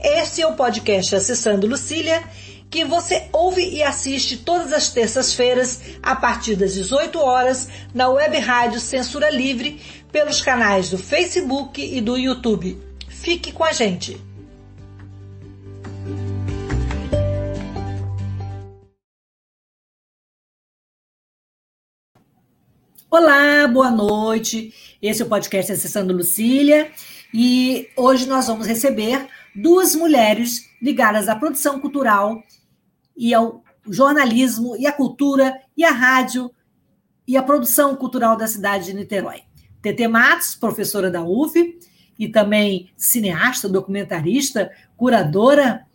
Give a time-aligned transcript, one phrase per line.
[0.00, 2.22] Este é o podcast Acessando Lucília,
[2.70, 8.38] que você ouve e assiste todas as terças-feiras, a partir das 18 horas, na web
[8.38, 9.80] rádio Censura Livre,
[10.12, 12.80] pelos canais do Facebook e do YouTube.
[13.08, 14.20] Fique com a gente!
[23.10, 24.72] Olá, boa noite.
[25.02, 26.88] Esse é o podcast Acessando Lucília
[27.34, 29.26] e hoje nós vamos receber
[29.62, 32.42] duas mulheres ligadas à produção cultural
[33.16, 36.50] e ao jornalismo e à cultura e à rádio
[37.26, 39.42] e à produção cultural da cidade de Niterói.
[39.82, 41.78] Tete Matos, professora da UF
[42.18, 45.86] e também cineasta, documentarista, curadora,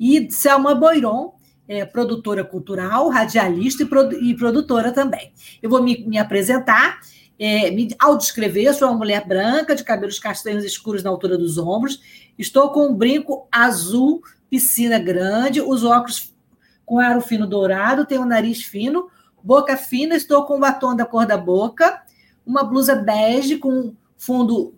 [0.00, 1.34] e Selma Boiron,
[1.68, 5.32] é, produtora cultural, radialista e, produ e, produtora também.
[5.62, 6.98] Eu vou me, me apresentar,
[7.40, 12.02] é, me autodescrever, sou uma mulher branca, de cabelos castanhos escuros na altura dos ombros,
[12.38, 16.34] estou com um brinco azul, piscina grande, os óculos
[16.84, 19.08] com aro fino dourado, tenho um nariz fino,
[19.42, 22.02] boca fina, estou com o batom da cor da boca,
[22.44, 24.74] uma blusa bege com fundo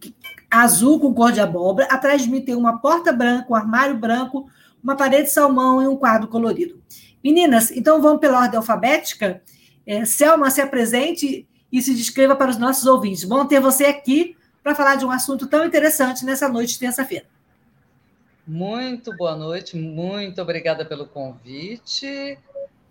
[0.48, 4.48] azul com cor de abóbora, atrás de mim tem uma porta branca, um armário branco,
[4.80, 6.80] uma parede salmão e um quadro colorido.
[7.24, 9.42] Meninas, então vamos pela ordem alfabética.
[9.84, 13.24] É, Selma, se apresente e se descreva para os nossos ouvintes.
[13.24, 17.24] Bom ter você aqui para falar de um assunto tão interessante nessa noite de terça-feira.
[18.46, 22.38] Muito boa noite, muito obrigada pelo convite.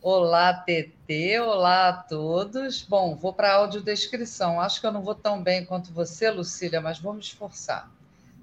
[0.02, 2.81] Olá, TT, olá a todos.
[2.81, 4.59] Bom, vou para a audiodescrição.
[4.59, 7.92] Acho que eu não vou tão bem quanto você, Lucília, mas vou me esforçar.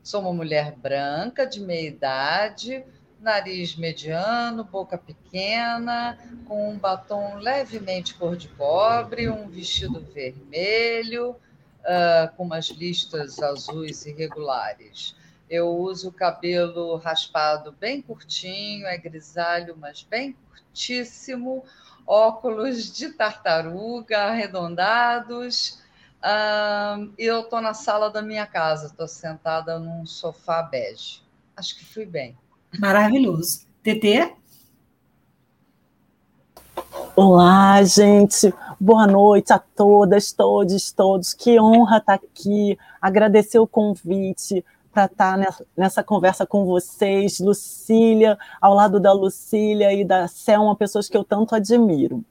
[0.05, 2.85] Sou uma mulher branca, de meia idade,
[3.21, 12.35] nariz mediano, boca pequena, com um batom levemente cor de cobre, um vestido vermelho, uh,
[12.37, 15.17] com umas listas azuis irregulares.
[15.51, 21.65] Eu uso o cabelo raspado bem curtinho, é grisalho, mas bem curtíssimo,
[22.07, 25.83] óculos de tartaruga arredondados.
[26.19, 31.23] Uh, eu estou na sala da minha casa, estou sentada num sofá bege.
[31.57, 32.37] Acho que fui bem.
[32.77, 33.67] Maravilhoso.
[33.83, 34.35] TT?
[37.17, 38.53] Olá, gente.
[38.79, 41.33] Boa noite a todas, todos, todos.
[41.33, 42.79] Que honra estar aqui.
[43.01, 45.39] Agradecer o convite para estar
[45.77, 51.25] nessa conversa com vocês, Lucília, ao lado da Lucília e da Selma, pessoas que eu
[51.25, 52.25] tanto admiro.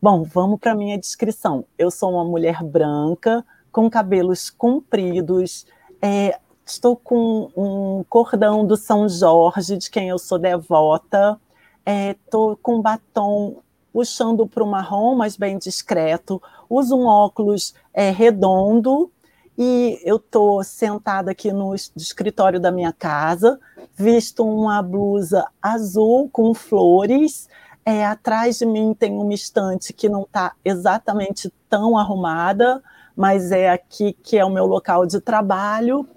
[0.00, 1.64] Bom, vamos para a minha descrição.
[1.78, 5.66] Eu sou uma mulher branca, com cabelos compridos,
[6.00, 11.38] é, Estou com um cordão do São Jorge, de quem eu sou devota.
[11.86, 13.56] Estou é, com batom
[13.92, 16.42] puxando para o marrom, mas bem discreto.
[16.68, 19.10] Uso um óculos é, redondo
[19.56, 23.60] e eu estou sentada aqui no escritório da minha casa,
[23.94, 27.48] visto uma blusa azul com flores.
[27.86, 32.82] É, atrás de mim tem uma estante que não está exatamente tão arrumada,
[33.14, 36.08] mas é aqui que é o meu local de trabalho.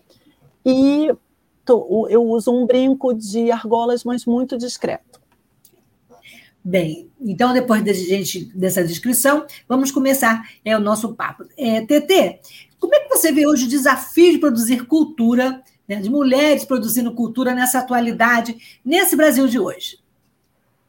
[0.70, 1.16] E
[1.64, 5.22] tô, eu uso um brinco de argolas, mas muito discreto.
[6.62, 11.46] Bem, então depois de gente, dessa descrição, vamos começar é, o nosso papo.
[11.58, 12.42] É, TT,
[12.78, 17.13] como é que você vê hoje o desafio de produzir cultura, né, de mulheres produzindo
[17.13, 20.00] cultura nessa atualidade, nesse Brasil de hoje?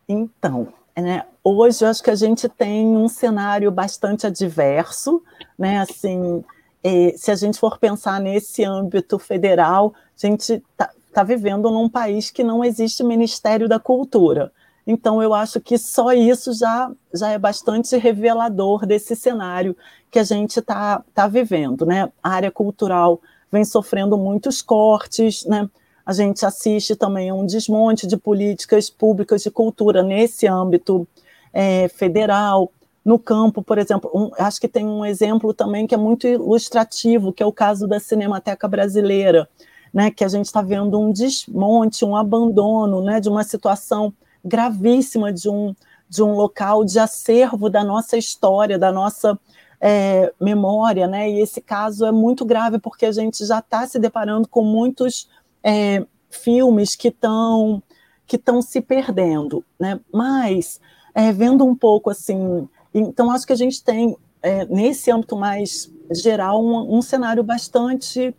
[0.08, 5.22] Então, né, hoje eu acho que a gente tem um cenário bastante adverso,
[5.56, 6.42] né, assim,
[6.82, 11.88] é, se a gente for pensar nesse âmbito federal, a gente está tá vivendo num
[11.88, 14.52] país que não existe Ministério da Cultura.
[14.86, 19.76] Então, eu acho que só isso já, já é bastante revelador desse cenário
[20.10, 21.84] que a gente está tá vivendo.
[21.84, 22.10] Né?
[22.22, 23.20] A área cultural
[23.52, 25.68] vem sofrendo muitos cortes, né?
[26.06, 31.06] a gente assiste também a um desmonte de políticas públicas de cultura nesse âmbito
[31.52, 32.72] é, federal
[33.08, 37.32] no campo, por exemplo, um, acho que tem um exemplo também que é muito ilustrativo,
[37.32, 39.48] que é o caso da Cinemateca Brasileira,
[39.94, 44.12] né, que a gente está vendo um desmonte, um abandono, né, de uma situação
[44.44, 45.74] gravíssima de um,
[46.06, 49.40] de um local de acervo da nossa história, da nossa
[49.80, 53.98] é, memória, né, e esse caso é muito grave porque a gente já está se
[53.98, 55.30] deparando com muitos
[55.64, 57.82] é, filmes que estão
[58.26, 59.98] que estão se perdendo, né?
[60.12, 60.78] Mas
[61.14, 65.90] é, vendo um pouco assim, então acho que a gente tem é, nesse âmbito mais
[66.10, 68.34] geral um, um cenário bastante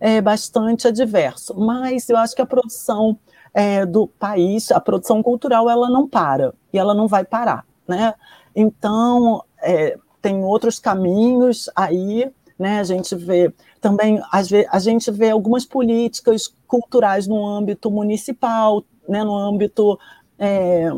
[0.00, 1.54] é, bastante adverso.
[1.58, 3.18] Mas eu acho que a produção
[3.54, 8.14] é, do país, a produção cultural, ela não para e ela não vai parar, né?
[8.54, 12.80] Então é, tem outros caminhos aí, né?
[12.80, 19.22] A gente vê também a gente vê algumas políticas culturais no âmbito municipal, né?
[19.22, 19.98] No âmbito
[20.38, 20.90] é,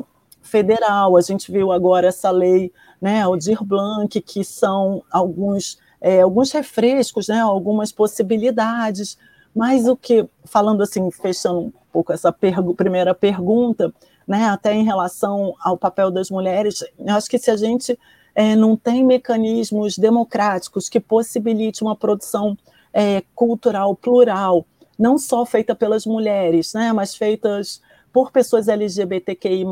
[0.46, 1.16] federal.
[1.16, 3.22] A gente viu agora essa lei, né?
[3.38, 7.40] Dir Blanc, que são alguns é, alguns refrescos, né?
[7.40, 9.18] Algumas possibilidades.
[9.54, 13.92] Mas o que, falando assim, fechando um pouco essa pergu primeira pergunta,
[14.26, 17.98] né, até em relação ao papel das mulheres, eu acho que se a gente
[18.34, 22.56] é, não tem mecanismos democráticos que possibilitem uma produção
[22.92, 24.66] é, cultural plural,
[24.98, 27.80] não só feita pelas mulheres, né, mas feitas
[28.16, 29.66] por pessoas LGBTQI+,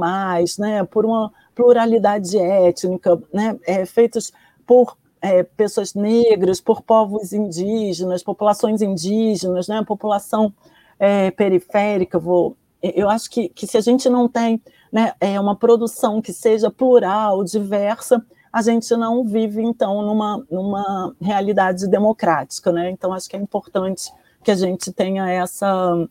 [0.58, 4.34] né, por uma pluralidade étnica, né, é, feitos
[4.66, 10.52] por é, pessoas negras, por povos indígenas, populações indígenas, né, população
[10.98, 14.60] é, periférica, vou, eu acho que, que se a gente não tem
[14.92, 21.16] né, é, uma produção que seja plural, diversa, a gente não vive, então, numa, numa
[21.18, 22.70] realidade democrática.
[22.70, 22.90] Né?
[22.90, 24.12] Então, acho que é importante
[24.44, 26.06] que a gente tenha essa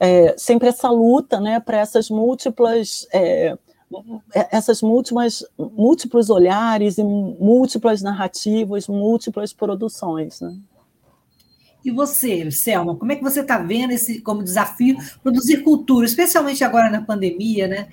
[0.00, 3.06] é, sempre essa luta né, para essas múltiplas.
[3.12, 3.56] É,
[4.52, 10.42] essas múltiplas, múltiplos olhares e múltiplas narrativas, múltiplas produções.
[10.42, 10.58] Né?
[11.82, 16.62] E você, Selma, como é que você está vendo esse como desafio produzir cultura, especialmente
[16.62, 17.88] agora na pandemia, né?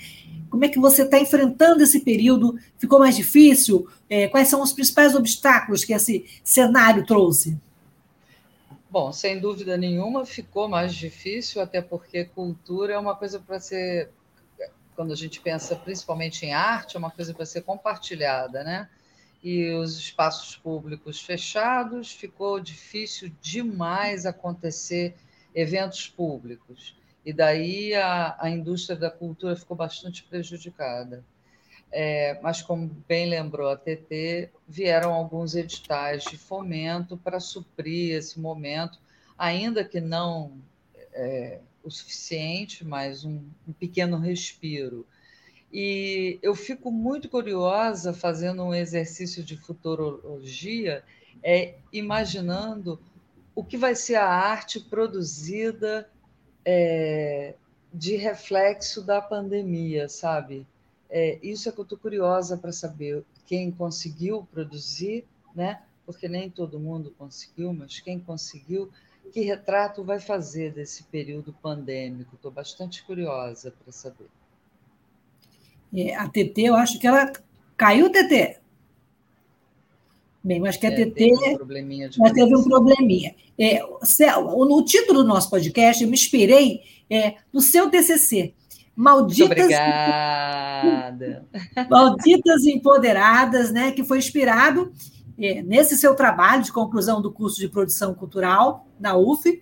[0.50, 2.58] Como é que você está enfrentando esse período?
[2.78, 3.88] Ficou mais difícil?
[4.10, 7.58] É, quais são os principais obstáculos que esse cenário trouxe?
[8.96, 14.10] Bom, sem dúvida nenhuma ficou mais difícil, até porque cultura é uma coisa para ser,
[14.96, 18.90] quando a gente pensa principalmente em arte, é uma coisa para ser compartilhada, né?
[19.44, 25.14] E os espaços públicos fechados, ficou difícil demais acontecer
[25.54, 26.96] eventos públicos
[27.26, 31.22] e daí a, a indústria da cultura ficou bastante prejudicada.
[31.92, 38.40] É, mas, como bem lembrou a TT, vieram alguns editais de fomento para suprir esse
[38.40, 39.00] momento,
[39.38, 40.58] ainda que não
[41.14, 45.06] é, o suficiente, mas um, um pequeno respiro.
[45.72, 51.04] E eu fico muito curiosa fazendo um exercício de futurologia,
[51.44, 53.00] é, imaginando
[53.54, 56.10] o que vai ser a arte produzida
[56.66, 57.56] é,
[57.94, 60.68] de reflexo da pandemia, sabe?
[61.10, 65.81] É, isso é que eu estou curiosa para saber quem conseguiu produzir, né?
[66.06, 68.90] Porque nem todo mundo conseguiu, mas quem conseguiu,
[69.31, 72.36] que retrato vai fazer desse período pandêmico?
[72.36, 74.28] Estou bastante curiosa para saber.
[75.96, 77.31] É, a TT, eu acho que ela
[77.78, 78.60] caiu, TT.
[80.44, 82.10] Bem, mas que a é, TT teve um probleminha.
[82.10, 83.36] De teve um probleminha.
[83.58, 88.53] É, o, título do nosso podcast, eu me inspirei é, no seu TCC.
[88.96, 91.46] Malditas, obrigada.
[91.90, 94.94] Malditas Empoderadas, né, que foi inspirado
[95.38, 99.62] é, nesse seu trabalho de conclusão do curso de produção cultural na UF.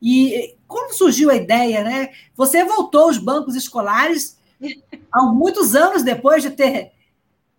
[0.00, 2.10] E como surgiu a ideia, né?
[2.34, 4.36] Você voltou aos bancos escolares
[5.12, 6.92] há muitos anos depois de ter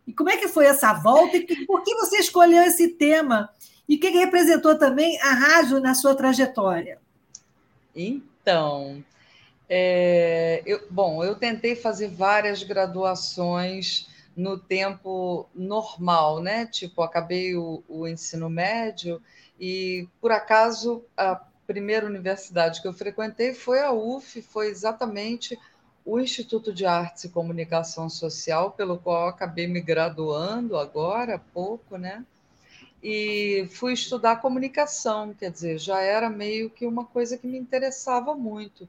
[0.06, 1.38] e como é que foi essa volta?
[1.38, 3.50] E por que você escolheu esse tema?
[3.88, 7.00] E o que representou também a rádio na sua trajetória?
[7.96, 9.04] Então,
[9.70, 16.66] é, eu, bom, eu tentei fazer várias graduações no tempo normal, né?
[16.66, 19.22] Tipo, acabei o, o ensino médio
[19.60, 21.36] e, por acaso, a
[21.68, 25.58] primeira universidade que eu frequentei foi a UF, foi exatamente
[26.06, 31.98] o Instituto de Artes e Comunicação Social, pelo qual acabei me graduando agora há pouco,
[31.98, 32.26] né?
[33.02, 38.34] E fui estudar comunicação, quer dizer, já era meio que uma coisa que me interessava
[38.36, 38.88] muito.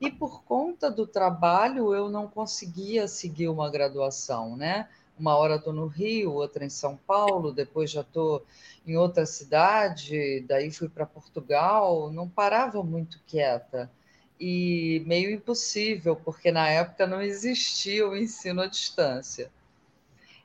[0.00, 4.88] E por conta do trabalho, eu não conseguia seguir uma graduação, né?
[5.18, 8.44] Uma hora estou no Rio, outra em São Paulo, depois já estou
[8.86, 13.90] em outra cidade, daí fui para Portugal, não parava muito quieta
[14.40, 19.50] e meio impossível, porque na época não existia o ensino à distância.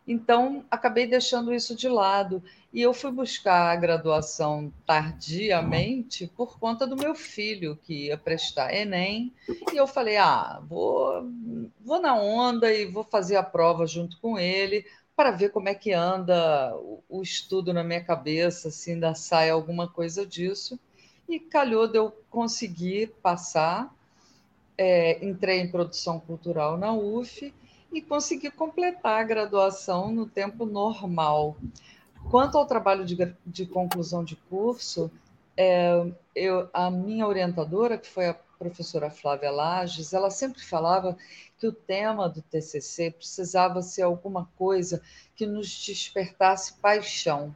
[0.08, 6.86] Então, acabei deixando isso de lado e eu fui buscar a graduação tardiamente por conta
[6.86, 9.34] do meu filho, que ia prestar Enem,
[9.74, 11.28] e eu falei: ah, vou,
[11.80, 14.86] vou na onda e vou fazer a prova junto com ele
[15.16, 19.50] para ver como é que anda o, o estudo na minha cabeça, se ainda sai
[19.50, 20.80] alguma coisa disso
[21.28, 23.92] e calhou de eu conseguir passar.
[24.78, 27.54] é, entrei em produção cultural na UF
[27.96, 31.56] e consegui completar a graduação no tempo normal.
[32.30, 35.10] Quanto ao trabalho de, de conclusão de curso,
[35.56, 41.18] é, eu, a minha orientadora, que foi a professora Flávia Lages, ela sempre falava
[41.58, 45.02] que o tema do TCC precisava ser alguma coisa
[45.36, 47.56] que nos despertasse paixão.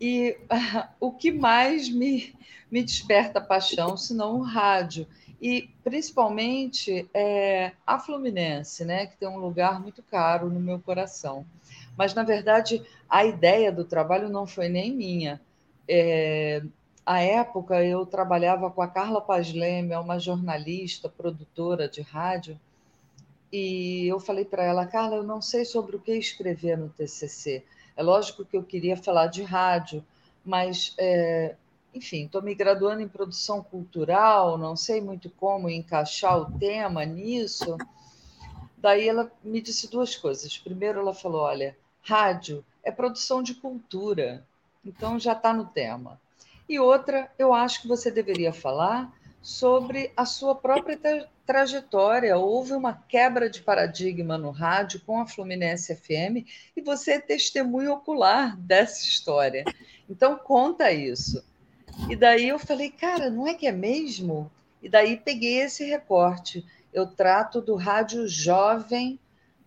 [0.00, 0.38] E
[1.00, 2.34] o que mais me,
[2.70, 5.06] me desperta paixão, senão o rádio?
[5.40, 11.46] E principalmente é, a Fluminense, né, que tem um lugar muito caro no meu coração.
[11.96, 15.40] Mas, na verdade, a ideia do trabalho não foi nem minha.
[15.88, 16.62] É,
[17.04, 22.58] à época, eu trabalhava com a Carla Paz é uma jornalista, produtora de rádio,
[23.52, 27.64] e eu falei para ela, Carla, eu não sei sobre o que escrever no TCC.
[27.96, 30.04] É lógico que eu queria falar de rádio,
[30.44, 31.56] mas, é,
[31.94, 37.76] enfim, estou me graduando em produção cultural, não sei muito como encaixar o tema nisso.
[38.76, 40.56] Daí ela me disse duas coisas.
[40.56, 44.46] Primeiro, ela falou: olha, rádio é produção de cultura,
[44.84, 46.20] então já está no tema.
[46.68, 52.38] E outra, eu acho que você deveria falar sobre a sua própria tra trajetória.
[52.38, 57.92] Houve uma quebra de paradigma no rádio com a Fluminense FM e você é testemunho
[57.92, 59.64] ocular dessa história.
[60.08, 61.44] Então, conta isso.
[62.08, 64.50] E daí eu falei, cara, não é que é mesmo?
[64.82, 66.64] E daí peguei esse recorte.
[66.92, 69.18] Eu trato do rádio jovem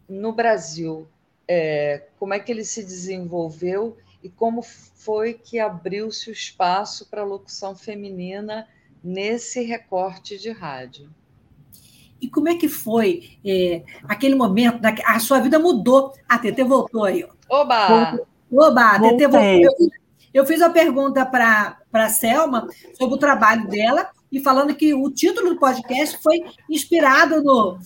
[0.07, 1.07] no Brasil.
[1.47, 7.21] É, como é que ele se desenvolveu e como foi que abriu-se o espaço para
[7.21, 8.67] a locução feminina
[9.03, 11.09] nesse recorte de rádio.
[12.21, 14.79] E como é que foi é, aquele momento?
[14.79, 16.13] Da, a sua vida mudou.
[16.27, 17.27] A TT voltou aí.
[17.49, 18.17] Oba!
[18.49, 19.61] Oba, a TT voltou.
[19.61, 19.89] Eu,
[20.33, 25.11] eu fiz uma pergunta para a Selma sobre o trabalho dela e falando que o
[25.11, 27.77] título do podcast foi inspirado no,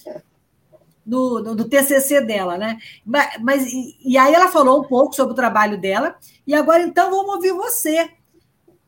[1.06, 2.78] do, do, do, TCC dela, né?
[3.06, 6.84] Mas, mas e, e, aí ela falou um pouco sobre o trabalho dela, e agora
[6.84, 8.10] então vamos ouvir você.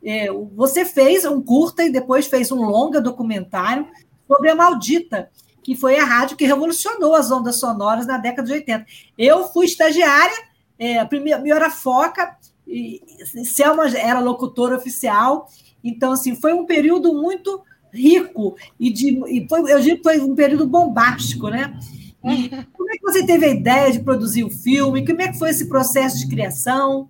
[0.03, 3.87] É, você fez um curta e depois fez um longa documentário
[4.27, 5.29] sobre a Maldita,
[5.63, 8.85] que foi a rádio que revolucionou as ondas sonoras na década de 80.
[9.17, 10.35] Eu fui estagiária,
[10.77, 12.37] é, a primeira, minha era foca,
[12.69, 15.47] e Selma era locutora oficial,
[15.83, 17.61] então assim, foi um período muito
[17.91, 21.77] rico e, de, e foi, eu digo que foi um período bombástico, né?
[22.23, 25.05] E como é que você teve a ideia de produzir o filme?
[25.05, 27.09] Como é que foi esse processo de criação?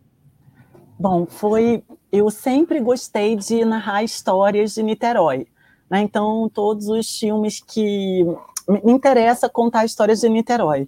[0.97, 1.83] Bom, foi.
[2.11, 5.47] Eu sempre gostei de narrar histórias de Niterói.
[5.89, 6.01] Né?
[6.01, 8.25] Então, todos os filmes que
[8.67, 10.87] me interessa contar histórias de Niterói.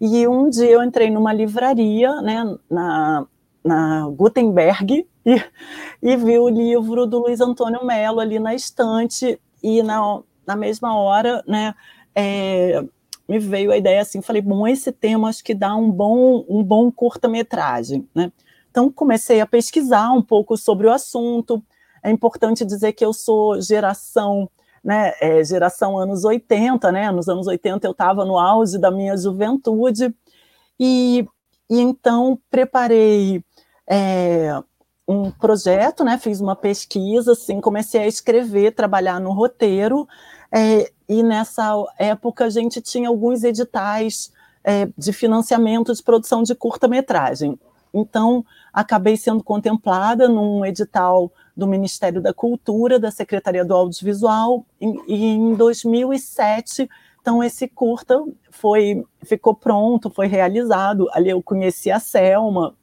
[0.00, 3.26] E um dia eu entrei numa livraria, né, na,
[3.64, 5.42] na Gutenberg, e,
[6.02, 10.96] e vi o livro do Luiz Antônio Melo ali na estante, e na, na mesma
[10.96, 11.74] hora, né,
[12.14, 12.82] é,
[13.28, 16.64] me veio a ideia assim, falei, bom, esse tema acho que dá um bom, um
[16.64, 18.32] bom curta-metragem, né?
[18.70, 21.62] Então comecei a pesquisar um pouco sobre o assunto.
[22.02, 24.48] É importante dizer que eu sou geração,
[24.82, 27.10] né, é, geração anos 80, né?
[27.10, 30.14] Nos anos 80 eu estava no auge da minha juventude
[30.80, 31.26] e,
[31.68, 33.44] e então preparei
[33.88, 34.62] é,
[35.06, 36.18] um projeto, né?
[36.18, 40.06] Fiz uma pesquisa, assim, comecei a escrever, trabalhar no roteiro
[40.52, 44.30] é, e nessa época a gente tinha alguns editais
[44.62, 47.58] é, de financiamento de produção de curta-metragem.
[47.92, 54.84] Então, acabei sendo contemplada num edital do Ministério da Cultura, da Secretaria do Audiovisual, e,
[55.08, 56.88] em 2007,
[57.20, 61.08] então esse curta foi ficou pronto, foi realizado.
[61.12, 62.74] Ali eu conheci a Selma,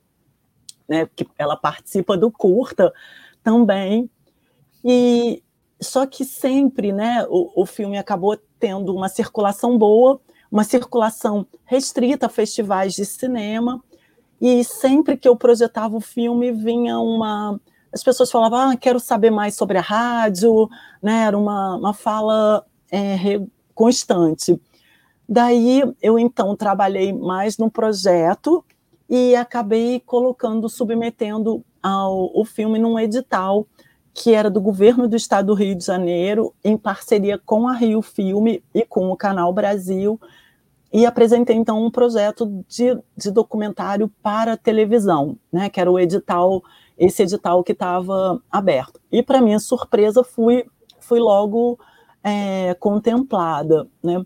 [0.87, 2.93] né, que ela participa do curta
[3.43, 4.09] também.
[4.83, 5.43] E,
[5.81, 10.19] só que sempre, né, o, o filme acabou tendo uma circulação boa,
[10.51, 13.83] uma circulação restrita a festivais de cinema,
[14.39, 17.59] e sempre que eu projetava o filme vinha uma
[17.93, 20.69] as pessoas falavam ah, quero saber mais sobre a rádio
[21.01, 23.41] né era uma, uma fala é,
[23.73, 24.59] constante
[25.27, 28.63] daí eu então trabalhei mais no projeto
[29.09, 33.67] e acabei colocando submetendo ao, o filme num edital
[34.13, 38.01] que era do governo do estado do Rio de Janeiro, em parceria com a Rio
[38.01, 40.17] Filme e com o Canal Brasil,
[40.91, 46.63] e apresentei então um projeto de, de documentário para televisão, né, que era o edital,
[46.97, 49.01] esse edital que estava aberto.
[49.11, 50.63] E para minha surpresa fui,
[51.01, 51.77] fui logo
[52.23, 54.25] é, contemplada, né?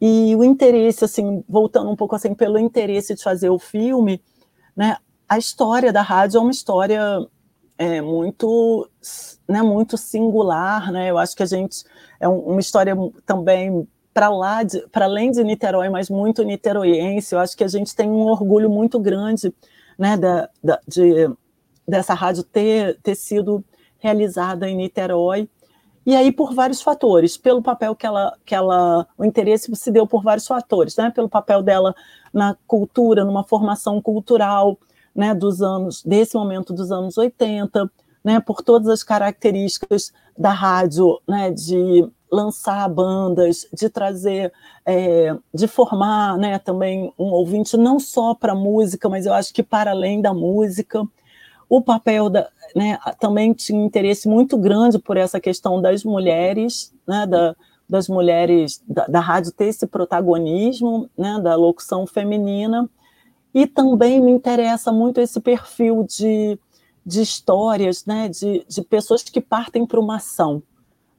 [0.00, 4.22] E o interesse, assim, voltando um pouco assim pelo interesse de fazer o filme,
[4.76, 4.96] né?
[5.28, 7.26] A história da rádio é uma história
[7.76, 8.88] é, muito,
[9.48, 11.10] né, muito singular, né?
[11.10, 11.84] Eu acho que a gente
[12.20, 14.58] é uma história também para lá,
[14.90, 17.34] para além de Niterói, mas muito niteroiense.
[17.34, 19.54] Eu acho que a gente tem um orgulho muito grande,
[19.96, 21.30] né, da, da de,
[21.86, 23.64] dessa rádio ter, ter sido
[23.98, 25.48] realizada em Niterói.
[26.08, 30.06] E aí por vários fatores, pelo papel que ela, que ela, o interesse se deu
[30.06, 31.10] por vários fatores, né?
[31.10, 31.94] Pelo papel dela
[32.32, 34.78] na cultura, numa formação cultural,
[35.14, 35.34] né?
[35.34, 37.90] Dos anos, desse momento dos anos 80,
[38.24, 38.40] né?
[38.40, 41.50] Por todas as características da rádio, né?
[41.50, 44.50] De lançar bandas, de trazer,
[44.86, 46.58] é, de formar, né?
[46.58, 51.06] Também um ouvinte não só para música, mas eu acho que para além da música
[51.68, 57.26] o papel da, né, também tinha interesse muito grande por essa questão das mulheres, né,
[57.26, 57.54] da,
[57.88, 62.88] das mulheres da, da, rádio ter esse protagonismo, né, da locução feminina,
[63.52, 66.58] e também me interessa muito esse perfil de,
[67.04, 70.62] de histórias, né, de, de pessoas que partem para uma ação,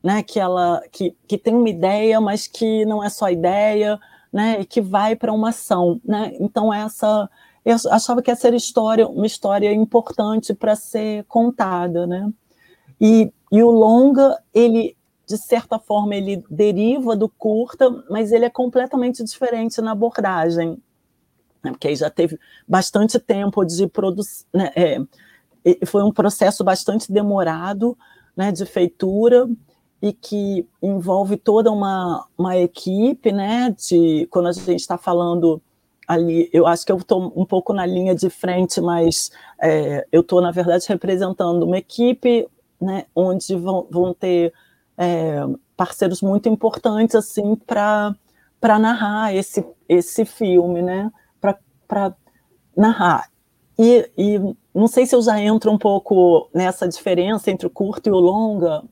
[0.01, 3.99] né, que ela que, que tem uma ideia, mas que não é só ideia,
[4.31, 6.33] né, e que vai para uma ação, né?
[6.39, 7.29] Então essa
[7.65, 12.31] eu achava que essa era história, uma história importante para ser contada, né?
[12.99, 14.97] E, e o longa, ele
[15.27, 20.81] de certa forma ele deriva do curta, mas ele é completamente diferente na abordagem,
[21.63, 21.69] né?
[21.69, 24.71] porque aí já teve bastante tempo de produção, né?
[24.75, 27.95] é, foi um processo bastante demorado,
[28.35, 29.47] né, de feitura
[30.01, 35.61] e que envolve toda uma, uma equipe, né, de quando a gente está falando
[36.09, 39.29] ali, eu acho que eu estou um pouco na linha de frente, mas
[39.61, 42.47] é, eu estou, na verdade, representando uma equipe
[42.81, 44.51] né, onde vão, vão ter
[44.97, 45.45] é,
[45.77, 48.15] parceiros muito importantes assim para
[48.79, 51.11] narrar esse, esse filme, né?
[51.87, 52.15] Para
[52.75, 53.29] narrar.
[53.77, 54.39] E, e
[54.73, 58.19] não sei se eu já entro um pouco nessa diferença entre o curto e o
[58.19, 58.83] longa,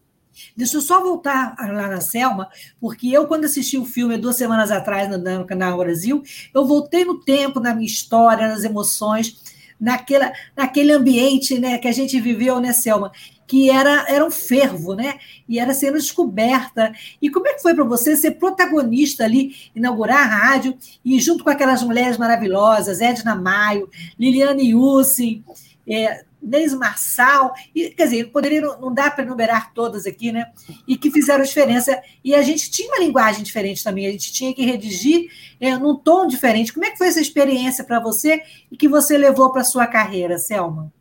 [0.55, 4.71] Deixa eu só voltar lá na Selma, porque eu, quando assisti o filme duas semanas
[4.71, 6.23] atrás no, Canal Brasil,
[6.53, 9.41] eu voltei no tempo, na minha história, nas emoções,
[9.79, 13.11] naquela, naquele ambiente né, que a gente viveu, né, Selma?
[13.45, 15.19] Que era, era um fervo, né?
[15.47, 16.91] E era sendo descoberta.
[17.21, 21.45] E como é que foi para você ser protagonista ali, inaugurar a rádio, e junto
[21.45, 25.45] com aquelas mulheres maravilosas, Edna Maio, Liliane Yussin,
[25.87, 30.51] é, Deise Marçal, e, quer dizer, poderia, não dá para enumerar todas aqui, né?
[30.87, 32.01] E que fizeram diferença.
[32.23, 35.95] E a gente tinha uma linguagem diferente também, a gente tinha que redigir é, num
[35.95, 36.71] tom diferente.
[36.73, 40.37] Como é que foi essa experiência para você e que você levou para sua carreira,
[40.37, 40.91] Selma?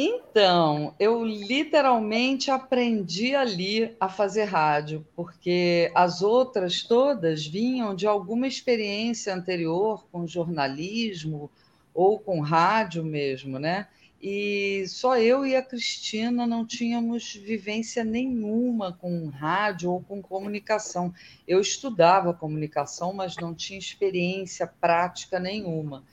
[0.00, 8.46] Então, eu literalmente aprendi ali a fazer rádio, porque as outras todas vinham de alguma
[8.46, 11.50] experiência anterior com jornalismo
[11.92, 13.88] ou com rádio mesmo, né?
[14.20, 21.14] E só eu e a Cristina não tínhamos vivência nenhuma com rádio ou com comunicação.
[21.46, 26.04] Eu estudava comunicação, mas não tinha experiência prática nenhuma.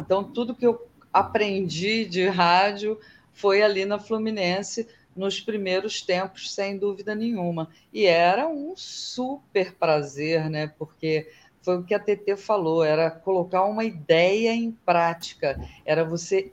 [0.00, 2.98] Então, tudo que eu aprendi de rádio
[3.32, 7.68] foi ali na Fluminense nos primeiros tempos, sem dúvida nenhuma.
[7.92, 10.72] E era um super prazer, né?
[10.78, 16.50] Porque foi o que a TT falou, era colocar uma ideia em prática, era você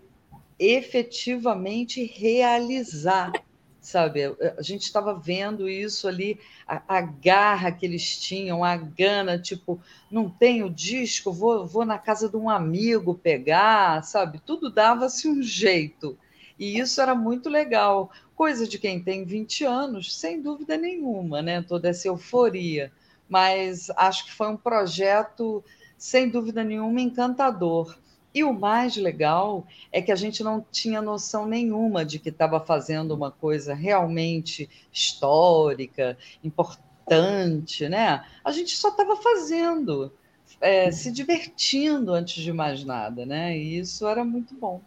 [0.59, 3.31] efetivamente realizar,
[3.79, 4.25] sabe?
[4.57, 9.81] A gente estava vendo isso ali, a, a, garra que eles tinham, a gana, tipo,
[10.11, 14.41] não tenho disco, vou, vou na casa de um amigo pegar, sabe?
[14.45, 16.17] Tudo dava-se um jeito.
[16.59, 18.11] E isso era muito legal.
[18.35, 21.61] Coisa de quem tem 20 anos, sem dúvida nenhuma, né?
[21.61, 22.91] Toda essa euforia.
[23.29, 25.63] Mas acho que foi um projeto,
[25.97, 27.97] sem dúvida nenhuma, encantador.
[28.33, 32.59] E o mais legal é que a gente não tinha noção nenhuma de que estava
[32.59, 38.23] fazendo uma coisa realmente histórica, importante, né?
[38.43, 40.13] A gente só estava fazendo,
[40.61, 43.57] é, se divertindo antes de mais nada, né?
[43.57, 44.79] E isso era muito bom.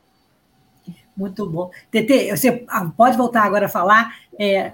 [1.16, 1.70] Muito bom.
[1.90, 2.64] Tete, você
[2.96, 4.72] pode voltar agora a falar é,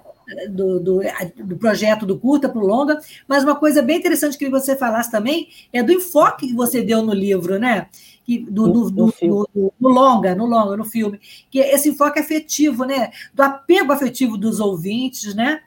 [0.49, 1.01] do, do,
[1.37, 5.11] do, projeto do curta para o longa, mas uma coisa bem interessante que você falasse
[5.11, 7.89] também é do enfoque que você deu no livro, né?
[8.29, 11.19] Que, do, do, do, do, no longa, no longa, no filme,
[11.51, 13.11] que é esse enfoque afetivo, né?
[13.33, 15.63] Do apego afetivo dos ouvintes, né?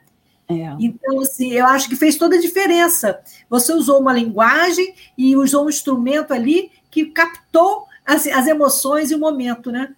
[0.48, 0.76] É.
[0.78, 3.20] Então, assim, eu acho que fez toda a diferença.
[3.50, 9.16] Você usou uma linguagem e usou um instrumento ali que captou as, as emoções e
[9.16, 9.92] o momento, né?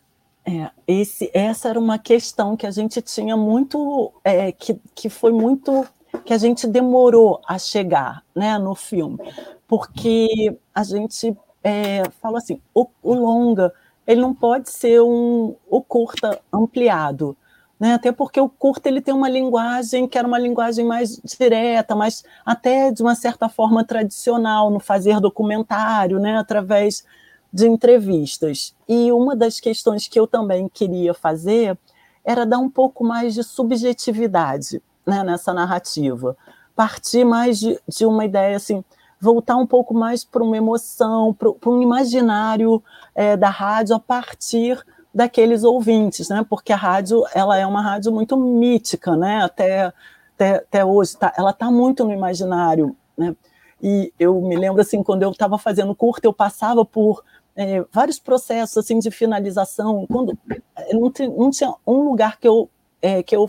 [0.47, 5.33] É, esse, essa era uma questão que a gente tinha muito, é, que, que foi
[5.33, 5.87] muito,
[6.25, 9.19] que a gente demorou a chegar, né, no filme,
[9.67, 13.73] porque a gente é, falo assim, o, o longa
[14.07, 17.35] ele não pode ser um, o curta ampliado,
[17.81, 17.95] né?
[17.95, 22.23] Até porque o curta ele tem uma linguagem que era uma linguagem mais direta, mas
[22.45, 26.37] até de uma certa forma tradicional no fazer documentário, né?
[26.37, 27.05] Através
[27.51, 28.75] de entrevistas.
[28.87, 31.79] E uma das questões que eu também queria fazer
[32.25, 36.37] era dar um pouco mais de subjetividade né, nessa narrativa,
[36.75, 38.83] partir mais de, de uma ideia assim,
[39.21, 42.83] voltar um pouco mais para uma emoção, para um imaginário
[43.15, 46.45] é, da rádio a partir daqueles ouvintes, né?
[46.49, 49.43] Porque a rádio ela é uma rádio muito mítica, né?
[49.43, 49.93] Até
[50.35, 53.35] até, até hoje, tá, ela está muito no imaginário, né?
[53.83, 57.23] E eu me lembro assim quando eu estava fazendo curta, eu passava por
[57.55, 60.37] é, vários processos assim de finalização, quando
[60.77, 62.69] é, não, não tinha um lugar que eu
[63.01, 63.49] é, que eu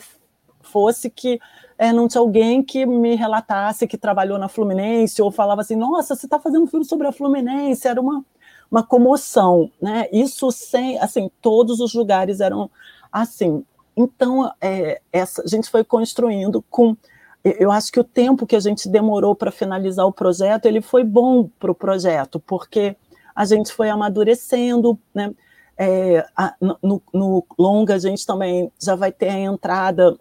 [0.62, 1.39] fosse que
[1.78, 6.16] é, não tinha alguém que me relatasse que trabalhou na Fluminense ou falava assim, nossa,
[6.16, 8.24] você está fazendo um filme sobre a Fluminense, era uma,
[8.72, 10.08] uma comoção, né?
[10.12, 12.70] Isso sem, assim, todos os lugares eram
[13.12, 13.66] assim.
[13.96, 16.96] Então, é, essa, a gente foi construindo com
[17.44, 21.04] eu acho que o tempo que a gente demorou para finalizar o projeto, ele foi
[21.04, 22.96] bom para o projeto, porque
[23.36, 25.32] a gente foi amadurecendo, né?
[25.78, 30.18] É, a, no, no, longa a gente também já vai ter a entrada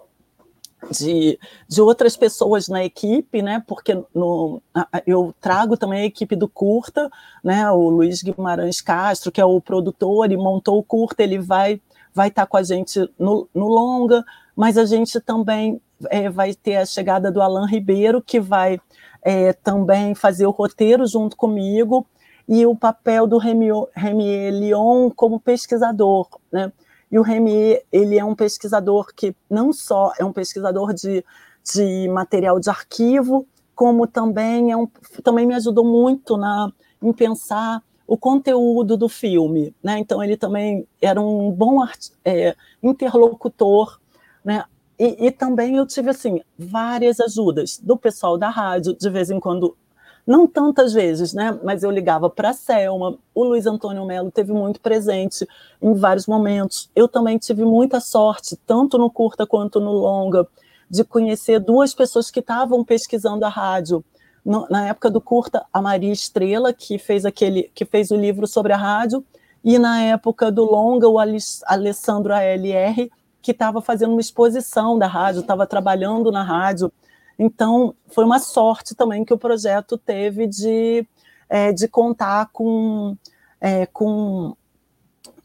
[0.90, 3.62] de, de outras pessoas na equipe, né?
[3.66, 4.62] Porque no,
[5.06, 7.10] eu trago também a equipe do curta,
[7.42, 7.70] né?
[7.70, 11.80] O Luiz Guimarães Castro, que é o produtor e montou o curta, ele vai
[12.14, 16.76] vai estar com a gente no, no longa, mas a gente também é, vai ter
[16.76, 18.78] a chegada do Alan Ribeiro, que vai
[19.20, 22.06] é, também fazer o roteiro junto comigo
[22.48, 26.70] e o papel do Remier Lyon como pesquisador, né?
[27.10, 31.24] E o Remier, ele é um pesquisador que não só é um pesquisador de,
[31.72, 34.86] de material de arquivo, como também é um,
[35.22, 39.98] também me ajudou muito na em pensar o conteúdo do filme, né?
[39.98, 43.98] Então ele também era um bom art, é, interlocutor,
[44.44, 44.64] né?
[44.98, 49.40] E, e, também eu tive assim várias ajudas do pessoal da rádio, de vez em
[49.40, 49.76] quando
[50.26, 51.58] não tantas vezes, né?
[51.62, 55.46] Mas eu ligava para a Selma, o Luiz Antônio Melo teve muito presente
[55.80, 56.90] em vários momentos.
[56.94, 60.46] Eu também tive muita sorte, tanto no curta quanto no longa,
[60.88, 64.04] de conhecer duas pessoas que estavam pesquisando a rádio.
[64.44, 68.46] No, na época do curta, a Maria Estrela, que fez aquele, que fez o livro
[68.46, 69.24] sobre a rádio,
[69.62, 73.10] e na época do longa, o Alessandro ALR,
[73.40, 76.92] que estava fazendo uma exposição da rádio, estava trabalhando na rádio.
[77.38, 81.06] Então, foi uma sorte também que o projeto teve de,
[81.48, 83.16] é, de contar com,
[83.60, 84.56] é, com,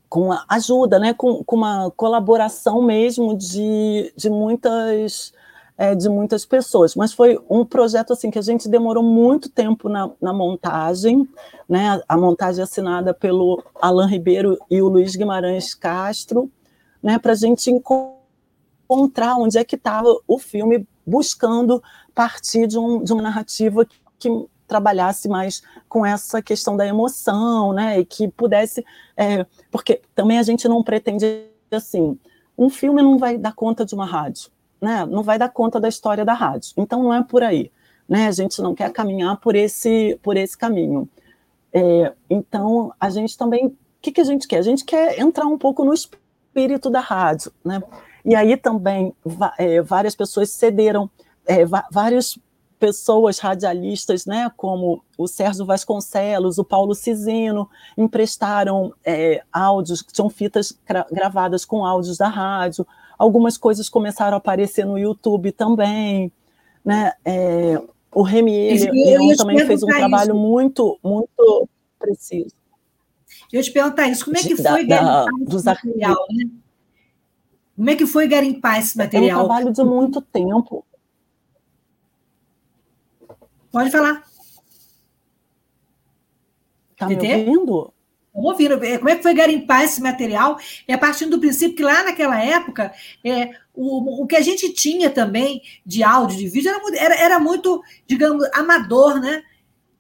[0.08, 1.14] com ajuda, né?
[1.14, 5.34] com, com uma colaboração mesmo de, de muitas
[5.80, 9.88] é, de muitas pessoas, mas foi um projeto assim que a gente demorou muito tempo
[9.88, 11.26] na, na montagem,
[11.70, 12.02] né?
[12.06, 16.52] A montagem assinada pelo Alain Ribeiro e o Luiz Guimarães Castro,
[17.02, 17.18] né?
[17.18, 21.82] Para a gente encontrar onde é que estava o filme buscando
[22.14, 24.30] partir de, um, de uma narrativa que, que,
[24.68, 28.86] trabalhasse mais com essa questão da emoção, né, e que pudesse,
[29.18, 31.26] é, porque também a gente não pretende
[31.72, 32.20] assim,
[32.56, 35.90] um filme não vai dar conta de uma rádio, né, não vai dar conta da
[35.90, 37.72] história da rádio, então não é por aí,
[38.08, 41.10] né, a gente não quer caminhar por esse, por esse caminho.
[41.74, 44.58] É, então a gente também, o que, que a gente quer?
[44.58, 47.82] A gente quer entrar um pouco no espírito da rádio, né,
[48.26, 49.14] e aí também
[49.58, 51.10] é, várias pessoas cederam,
[51.46, 52.38] é, várias
[52.80, 60.80] pessoas radialistas, né, como o Sérgio Vasconcelos, o Paulo Cisino, emprestaram é, áudios, tinham fitas
[61.12, 62.88] gravadas com áudios da rádio.
[63.18, 66.32] Algumas coisas começaram a aparecer no YouTube também,
[66.84, 67.12] né?
[67.26, 67.82] É,
[68.14, 68.80] o Remy
[69.36, 71.68] também fez um trabalho muito, muito
[72.00, 72.56] preciso.
[73.52, 76.50] Eu te perguntar isso, como é que foi da, da, dos material, né?
[77.80, 79.40] Como é que foi garimpar esse material?
[79.40, 80.86] É um trabalho de muito tempo.
[83.72, 84.22] Pode falar.
[86.92, 87.94] Está me ouvindo?
[88.34, 88.84] ouvindo.
[88.84, 90.60] É, como é que foi garimpar esse material?
[90.90, 95.10] É partindo do princípio que lá naquela época, é, o, o que a gente tinha
[95.10, 99.42] também de áudio, de vídeo, era, era, era muito, digamos, amador, né?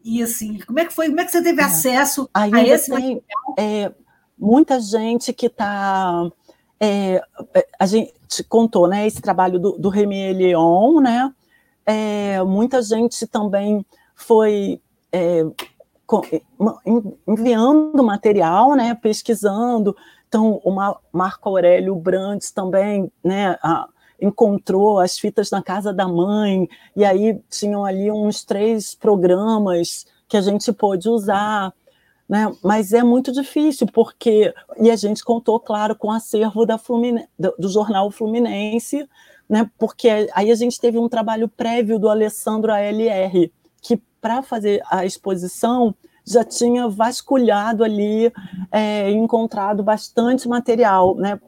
[0.03, 1.07] E assim, como é que foi?
[1.07, 1.63] Como é que você teve é.
[1.63, 3.55] acesso Ainda a esse tem, material?
[3.57, 3.93] É,
[4.37, 6.29] muita gente que está
[6.79, 7.21] é,
[7.53, 11.33] é, a gente contou, né, esse trabalho do, do Remy Leon, né,
[11.85, 15.43] é, muita gente também foi é,
[17.27, 19.95] enviando material, né, pesquisando,
[20.27, 20.71] então o
[21.11, 23.87] Marco Aurélio Brandes também, né, a,
[24.21, 30.37] encontrou as fitas na casa da mãe, e aí tinham ali uns três programas que
[30.37, 31.73] a gente pôde usar,
[32.29, 32.53] né?
[32.63, 34.53] Mas é muito difícil, porque.
[34.79, 39.09] E a gente contou, claro, com o acervo da Fluminense, do, jornal Fluminense,
[39.49, 39.69] né?
[39.79, 45.03] Porque aí a gente teve um trabalho prévio do Alessandro ALR, que para fazer a
[45.05, 48.31] exposição já tinha vasculhado ali,
[48.71, 51.39] é, encontrado bastante material, né?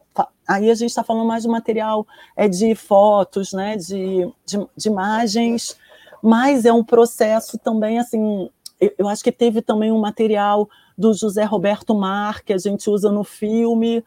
[0.47, 3.77] Aí a gente está falando mais de material é, de fotos, né?
[3.77, 5.77] De, de, de imagens,
[6.23, 8.49] mas é um processo também assim
[8.97, 13.11] eu acho que teve também um material do José Roberto Mar, que a gente usa
[13.11, 14.03] no filme,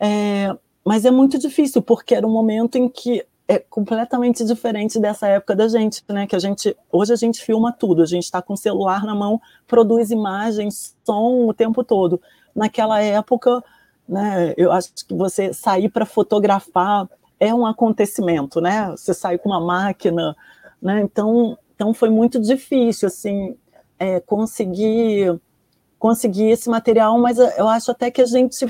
[0.00, 5.28] é, mas é muito difícil, porque era um momento em que é completamente diferente dessa
[5.28, 6.26] época da gente, né?
[6.26, 9.14] Que a gente hoje a gente filma tudo, a gente está com o celular na
[9.14, 12.20] mão, produz imagens, som o tempo todo.
[12.54, 13.62] Naquela época,
[14.08, 14.52] né?
[14.56, 17.08] Eu acho que você sair para fotografar
[17.38, 18.90] é um acontecimento, né?
[18.90, 20.36] Você sai com uma máquina,
[20.82, 21.00] né?
[21.02, 23.56] Então, então foi muito difícil, assim,
[23.98, 25.40] é, conseguir
[25.98, 28.66] conseguir esse material, mas eu acho até que a gente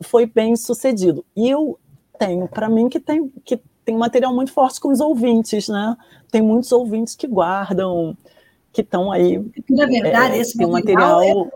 [0.00, 1.24] foi bem sucedido.
[1.36, 1.78] E eu
[2.18, 5.96] tenho para mim que tem que tem um material muito forte com os ouvintes, né?
[6.30, 8.14] Tem muitos ouvintes que guardam,
[8.70, 9.38] que estão aí.
[9.70, 11.50] Na verdade, é, esse material, material é,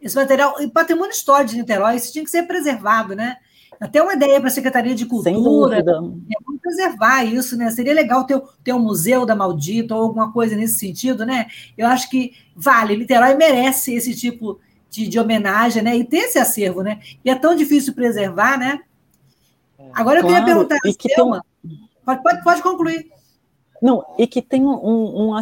[0.00, 3.36] esse material, patrimônio histórico de Niterói, isso tinha que ser preservado, né?
[3.80, 5.78] Até uma ideia para a Secretaria de Cultura.
[5.78, 7.70] É, vamos preservar isso, né?
[7.70, 11.46] Seria legal ter, ter um museu da Maldita ou alguma coisa nesse sentido, né?
[11.76, 14.58] Eu acho que vale, Niterói merece esse tipo
[14.90, 15.96] de, de homenagem, né?
[15.96, 17.00] E ter esse acervo, né?
[17.24, 18.80] E é tão difícil preservar, né?
[19.92, 21.40] Agora eu claro, queria perguntar, que tem...
[22.04, 23.10] pode, pode, pode concluir.
[23.84, 25.40] Não, e que tenha um, um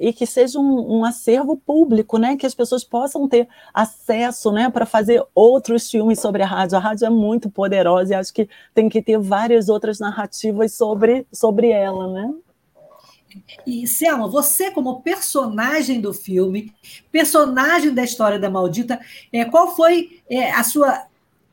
[0.00, 2.36] e que seja um, um, acervo público, né?
[2.36, 4.68] Que as pessoas possam ter acesso, né?
[4.68, 6.76] Para fazer outros filmes sobre a rádio.
[6.76, 11.24] A rádio é muito poderosa e acho que tem que ter várias outras narrativas sobre,
[11.32, 12.34] sobre ela, né?
[13.64, 16.72] E Selma, você como personagem do filme,
[17.12, 18.98] personagem da história da Maldita,
[19.32, 21.06] é, qual foi é, a sua,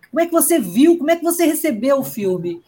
[0.09, 2.63] como é que você viu, como é que você recebeu o filme?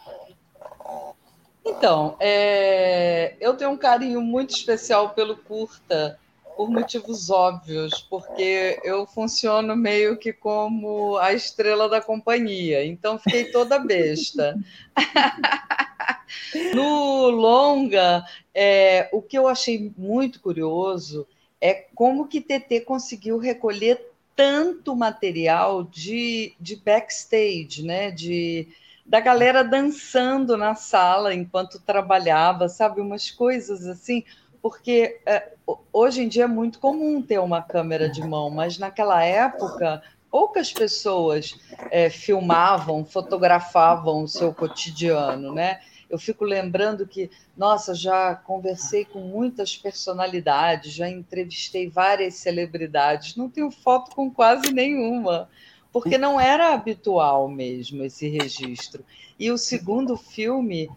[1.65, 6.19] Então, é, eu tenho um carinho muito especial pelo curta,
[6.56, 13.45] por motivos óbvios, porque eu funciono meio que como a estrela da companhia, então fiquei
[13.45, 14.56] toda besta.
[16.76, 18.23] no longa,
[18.54, 21.28] é, o que eu achei muito curioso
[21.60, 28.12] é como que TT conseguiu recolher tanto material de, de backstage, né?
[28.12, 28.67] De,
[29.06, 33.02] da galera dançando na sala enquanto trabalhava, sabe?
[33.02, 34.24] Umas coisas assim,
[34.62, 35.52] porque é,
[35.92, 40.74] hoje em dia é muito comum ter uma câmera de mão, mas naquela época poucas
[40.74, 41.60] pessoas
[41.92, 45.80] é, filmavam, fotografavam o seu cotidiano, né?
[46.10, 53.50] Eu fico lembrando que, nossa, já conversei com muitas personalidades, já entrevistei várias celebridades, não
[53.50, 55.50] tenho foto com quase nenhuma
[55.93, 59.06] porque não era habitual mesmo esse registro.
[59.39, 60.89] E o segundo filme,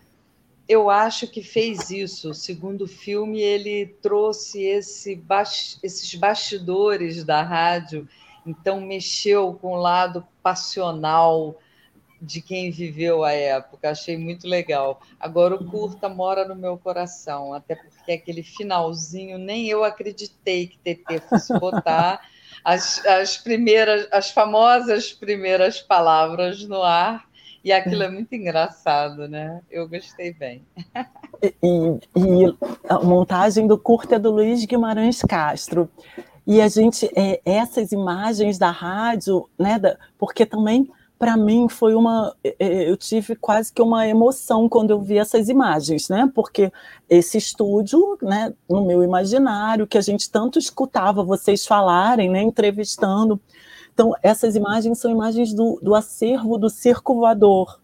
[0.66, 2.30] eu acho que fez isso.
[2.30, 5.22] O segundo filme ele trouxe esse
[5.82, 8.08] esses bastidores da rádio,
[8.46, 11.58] então mexeu com o lado passional
[12.20, 13.90] de quem viveu a época.
[13.90, 15.02] Achei muito legal.
[15.20, 20.78] Agora o curta mora no meu coração, até porque aquele finalzinho nem eu acreditei que
[20.78, 22.22] TT fosse botar
[22.64, 27.26] as, as primeiras, as famosas primeiras palavras no ar,
[27.64, 29.60] e aquilo é muito engraçado, né?
[29.68, 30.64] Eu gostei bem.
[31.42, 32.56] E, e
[32.88, 35.90] a montagem do curta é do Luiz Guimarães Castro.
[36.46, 39.80] E a gente, é, essas imagens da rádio, né?
[39.80, 45.00] Da, porque também para mim foi uma eu tive quase que uma emoção quando eu
[45.00, 46.30] vi essas imagens, né?
[46.34, 46.70] Porque
[47.08, 53.40] esse estúdio, né, no meu imaginário que a gente tanto escutava vocês falarem, né, entrevistando.
[53.94, 57.80] Então, essas imagens são imagens do, do acervo do circo voador.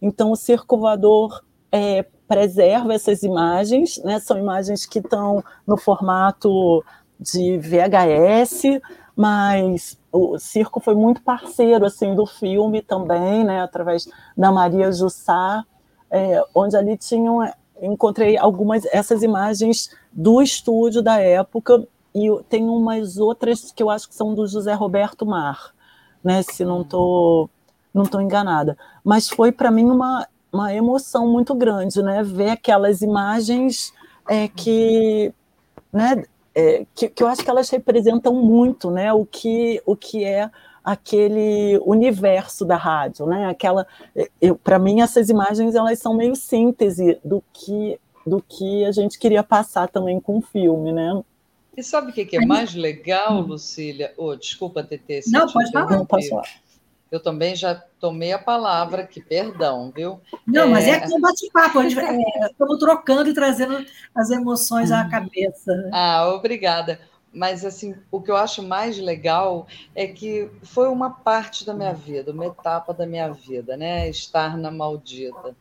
[0.00, 1.42] Então, o circo voador
[1.72, 4.20] é, preserva essas imagens, né?
[4.20, 6.84] São imagens que estão no formato
[7.18, 8.80] de VHS,
[9.16, 15.64] mas o circo foi muito parceiro assim do filme também, né, através da Maria Jussá,
[16.10, 17.40] é, onde ali tinham
[17.80, 21.86] encontrei algumas essas imagens do estúdio da época.
[22.14, 25.74] E tem umas outras que eu acho que são do José Roberto Mar,
[26.22, 27.48] né, se não tô
[27.92, 33.02] não tô enganada, mas foi para mim uma uma emoção muito grande, né, ver aquelas
[33.02, 33.92] imagens
[34.28, 35.34] é, que
[35.92, 36.24] né,
[36.54, 40.50] é, que, que, eu acho que elas representam muito né, o, que, o que é
[40.84, 43.46] aquele universo da rádio, né?
[43.46, 43.86] Aquela,
[44.62, 49.42] para mim essas imagens elas são meio síntese do que do que a gente queria
[49.42, 51.22] passar também com o filme, né?
[51.76, 54.14] E sabe o que, que é mais legal, Lucília?
[54.16, 55.22] Oh, desculpa, TT.
[55.26, 55.90] Não, pode falar.
[55.90, 56.48] Não, pode falar.
[57.14, 60.20] Eu também já tomei a palavra, que perdão, viu?
[60.44, 60.66] Não, é...
[60.66, 65.88] mas é um bate-papo, é, estamos trocando e trazendo as emoções à cabeça.
[65.92, 66.98] Ah, obrigada.
[67.32, 71.92] Mas assim, o que eu acho mais legal é que foi uma parte da minha
[71.92, 74.08] vida, uma etapa da minha vida, né?
[74.08, 75.54] Estar na maldita.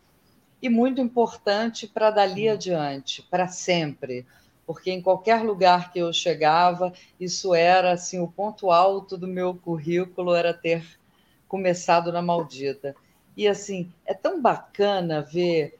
[0.60, 4.26] E muito importante para dali adiante, para sempre
[4.66, 9.54] porque em qualquer lugar que eu chegava, isso era assim o ponto alto do meu
[9.54, 10.86] currículo era ter
[11.54, 12.96] começado na maldita.
[13.38, 15.78] E assim, é tão bacana ver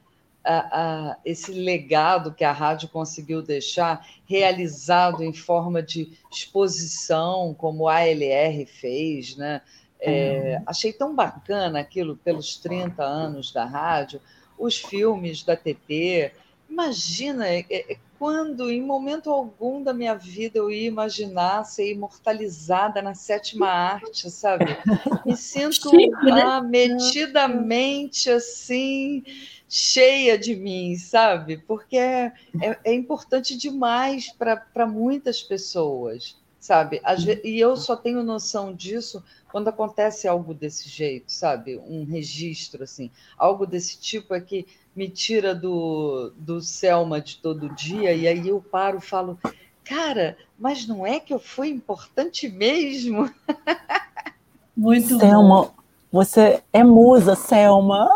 [1.24, 8.64] esse legado que a rádio conseguiu deixar realizado em forma de exposição, como a ALR
[8.66, 9.62] fez, né?
[9.98, 14.20] É, achei tão bacana aquilo pelos 30 anos da rádio,
[14.56, 16.30] os filmes da TT.
[16.74, 23.00] Imagina, é, é, quando, em momento algum da minha vida, eu ia imaginar ser imortalizada
[23.00, 24.76] na sétima arte, sabe?
[25.24, 25.88] Me sinto
[26.32, 29.22] ah, metidamente assim,
[29.68, 31.58] cheia de mim, sabe?
[31.58, 37.02] Porque é, é, é importante demais para muitas pessoas, sabe?
[37.44, 39.22] E eu só tenho noção disso
[39.52, 41.76] quando acontece algo desse jeito, sabe?
[41.76, 43.10] Um registro, assim.
[43.36, 48.48] Algo desse tipo é que me tira do, do Selma de todo dia, e aí
[48.48, 49.38] eu paro e falo,
[49.84, 53.30] cara, mas não é que eu fui importante mesmo?
[54.74, 55.74] Muito Selma, bom.
[56.10, 58.08] você é musa, Selma.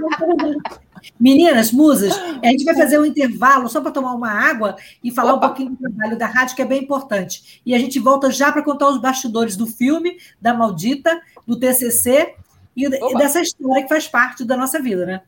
[1.18, 5.34] Meninas, musas, a gente vai fazer um intervalo só para tomar uma água e falar
[5.34, 5.46] Opa.
[5.46, 7.60] um pouquinho do trabalho da rádio, que é bem importante.
[7.64, 12.34] E a gente volta já para contar os bastidores do filme, da Maldita, do TCC
[12.76, 15.22] e, e dessa história que faz parte da nossa vida, né?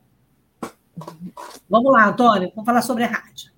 [1.69, 3.58] Vamos lá, Antônio, vamos falar sobre a rádio.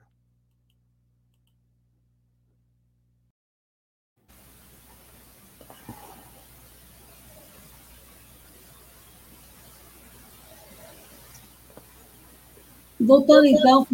[13.01, 13.85] Voltando então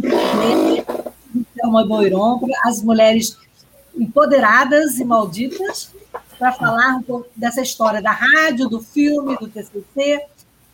[1.59, 3.37] para uma Boiron, as mulheres
[3.95, 5.91] empoderadas e malditas,
[6.37, 10.21] para falar um pouco dessa história da rádio, do filme, do TCC,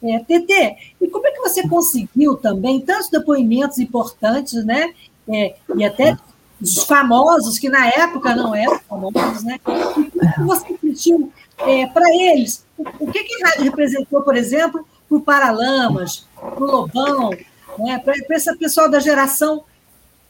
[0.04, 4.94] é, TT, e como é que você conseguiu também tantos depoimentos importantes, né?
[5.30, 6.18] É, e até
[6.62, 9.56] os famosos, que na época não eram famosos, né?
[9.56, 12.66] E como você sentiu é, para eles?
[12.78, 17.32] O, o, que, que a rádio representou, por exemplo, para o Paralamas, para o Lobão,
[17.80, 18.00] né?
[18.00, 19.64] para esse pessoal da geração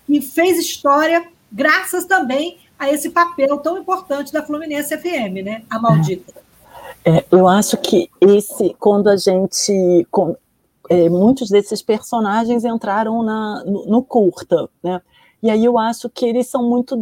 [0.05, 5.63] que fez história, graças também a esse papel tão importante da Fluminense FM, né?
[5.69, 6.33] A maldita.
[7.05, 10.07] É, eu acho que esse, quando a gente.
[10.11, 10.35] Com,
[10.89, 15.01] é, muitos desses personagens entraram na, no, no, curta, né?
[15.41, 16.95] E aí eu acho que eles são muito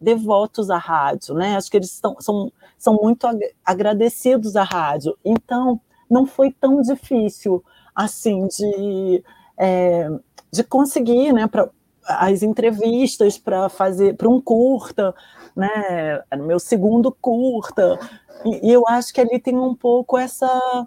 [0.00, 1.56] devotos à rádio, né?
[1.56, 5.16] Acho que eles são, são, são muito ag agradecidos à rádio.
[5.24, 5.80] Então,
[6.10, 7.62] não foi tão difícil,
[7.94, 9.22] assim, de,
[9.58, 10.08] é,
[10.52, 11.46] de conseguir, né?
[11.46, 11.68] Pra,
[12.06, 15.14] as entrevistas para fazer para um curta,
[15.56, 16.22] né?
[16.36, 17.98] No meu segundo curta,
[18.44, 20.86] e, eu acho que ali tem um pouco essa,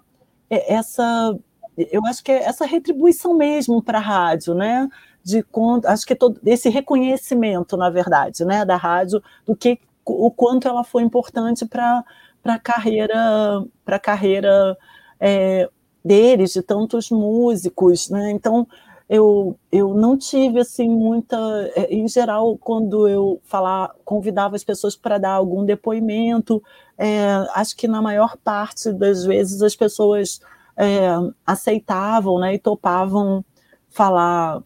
[0.50, 1.36] essa,
[1.76, 4.88] eu acho que é essa retribuição mesmo para a rádio, né?
[5.22, 5.44] De
[5.86, 10.84] acho que todo esse reconhecimento, na verdade, né, da rádio, do que o quanto ela
[10.84, 12.02] foi importante para
[12.44, 14.76] a carreira, para carreira
[15.20, 15.68] é,
[16.08, 18.30] deles, de tantos músicos, né?
[18.30, 18.66] Então
[19.08, 21.36] eu, eu não tive assim muita
[21.76, 26.62] é, em geral quando eu falar convidava as pessoas para dar algum depoimento
[26.98, 30.40] é, acho que na maior parte das vezes as pessoas
[30.76, 31.08] é,
[31.46, 33.42] aceitavam né e topavam
[33.88, 34.62] falar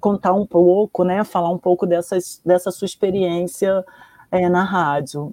[0.00, 3.84] contar um pouco né falar um pouco dessas, dessa sua experiência
[4.34, 5.32] é, na rádio.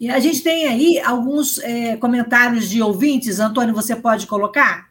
[0.00, 3.38] E a gente tem aí alguns é, comentários de ouvintes.
[3.38, 4.88] Antônio, você pode colocar?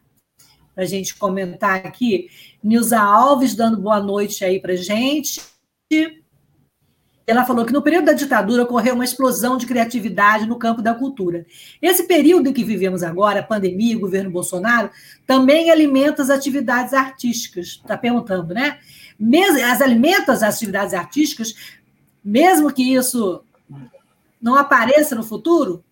[0.75, 2.29] Para a gente comentar aqui.
[2.63, 5.41] Nilza Alves dando boa noite aí para gente.
[7.25, 10.93] Ela falou que no período da ditadura ocorreu uma explosão de criatividade no campo da
[10.93, 11.43] cultura.
[11.81, 14.91] Esse período em que vivemos agora, pandemia, governo Bolsonaro,
[15.25, 17.79] também alimenta as atividades artísticas.
[17.81, 18.77] Está perguntando, né?
[19.71, 21.55] As alimenta as atividades artísticas,
[22.23, 23.43] mesmo que isso
[24.41, 25.83] não apareça no futuro?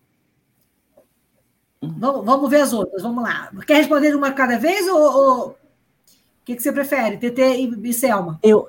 [1.80, 3.50] Vamos, vamos ver as outras, vamos lá.
[3.66, 5.48] Quer responder uma cada vez ou, ou...
[5.50, 5.56] o
[6.44, 8.38] que, que você prefere, TT e, e Selma?
[8.42, 8.68] Eu,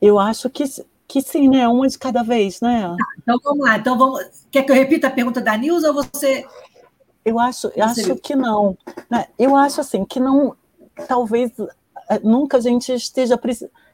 [0.00, 0.64] eu acho que
[1.08, 1.66] que sim, né?
[1.66, 2.82] Uma de cada vez, né?
[2.82, 3.78] Tá, então vamos lá.
[3.78, 4.22] Então vamos.
[4.50, 6.46] Quer que eu repita a pergunta da Nilza ou você.
[7.24, 8.76] Eu acho, eu acho que não.
[9.10, 9.26] Né?
[9.38, 10.54] Eu acho assim que não.
[11.08, 11.50] Talvez
[12.10, 13.40] é, nunca a gente esteja.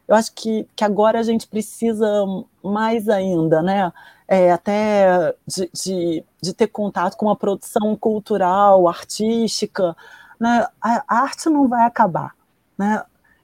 [0.08, 2.24] Eu acho que, que agora a gente precisa
[2.62, 3.92] mais ainda, né?
[4.26, 9.94] É, até de, de, de, ter contato com uma produção cultural, artística.
[10.40, 10.66] Né?
[10.80, 12.34] A, a arte não vai acabar.
[12.78, 13.02] Né?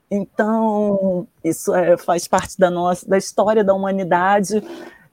[0.09, 4.61] Então, isso é, faz parte da nossa, da história da humanidade.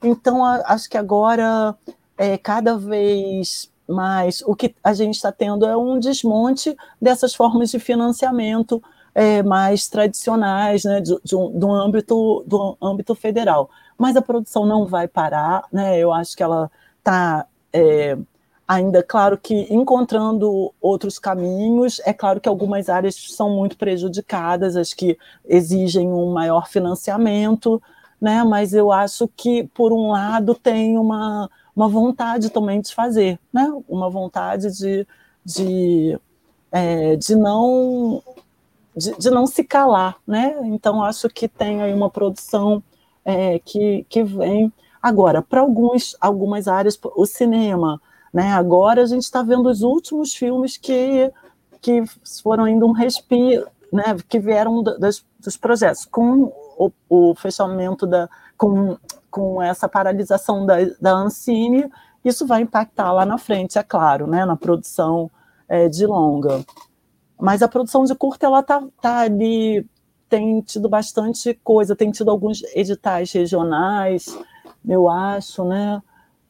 [0.02, 1.76] Então, acho que agora,
[2.16, 7.70] é, cada vez mais, o que a gente está tendo é um desmonte dessas formas
[7.70, 8.82] de financiamento
[9.14, 13.70] é, mais tradicionais, né, de, de um, âmbito, do âmbito federal.
[13.98, 17.46] Mas a produção não vai parar, né, eu acho que ela está.
[17.72, 18.16] É,
[18.68, 24.92] ainda, claro que encontrando outros caminhos, é claro que algumas áreas são muito prejudicadas, as
[24.92, 27.82] que exigem um maior financiamento,
[28.20, 28.44] né?
[28.44, 33.72] mas eu acho que, por um lado, tem uma, uma vontade também de fazer, né?
[33.88, 35.06] uma vontade de,
[35.44, 36.18] de,
[36.70, 38.22] é, de não.
[38.96, 40.58] De, de, não se calar, né?
[40.64, 42.82] Então acho que tem aí uma produção
[43.28, 44.72] é, que, que vem
[45.02, 48.00] agora para algumas áreas, o cinema,
[48.32, 48.54] né?
[48.54, 51.30] Agora a gente está vendo os últimos filmes que,
[51.78, 52.02] que
[52.42, 54.16] foram ainda um respiro, né?
[54.26, 58.30] que vieram das, dos projetos, com o, o, fechamento da.
[58.56, 58.96] Com,
[59.30, 61.90] com essa paralisação da, da Ancine,
[62.24, 64.46] isso vai impactar lá na frente, é claro, né?
[64.46, 65.30] na produção
[65.68, 66.64] é, de longa.
[67.38, 69.86] Mas a produção de curta, ela está tá ali,
[70.28, 74.36] tem tido bastante coisa, tem tido alguns editais regionais,
[74.86, 76.02] eu acho, né?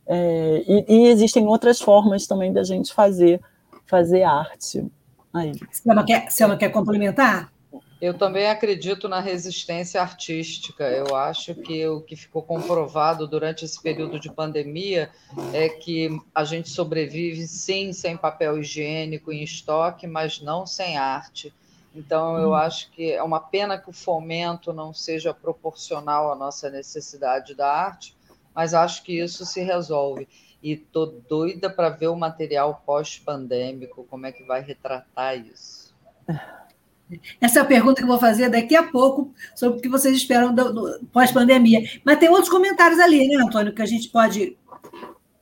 [0.07, 3.41] É, e, e, existem outras formas também da gente fazer,
[3.87, 4.87] fazer arte.
[5.33, 5.53] Aí.
[5.71, 7.53] Selma quer, Selma quer complementar?
[8.01, 10.85] Eu também acredito na resistência artística.
[10.85, 15.11] Eu acho que o que ficou comprovado durante esse período de pandemia
[15.53, 21.53] é que a gente sobrevive sim sem papel higiênico em estoque, mas não sem arte.
[21.99, 22.55] Então, eu hum.
[22.55, 27.69] acho que é uma pena que o fomento não seja proporcional à nossa necessidade da
[27.69, 28.17] arte,
[28.55, 30.29] mas acho que isso se resolve.
[30.63, 35.93] E tô doida para ver o material pós-pandêmico, como é que vai retratar isso.
[37.41, 40.15] Essa é a pergunta que eu vou fazer daqui a pouco, sobre o que vocês
[40.15, 41.83] esperam do, do pós-pandemia.
[42.05, 44.57] Mas tem outros comentários ali, né, Antônio, que a gente pode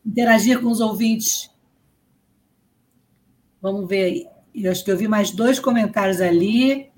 [0.05, 1.51] interagir com os ouvintes.
[3.61, 4.36] Vamos ver aí.
[4.57, 6.89] Eu acho que eu vi mais dois comentários ali.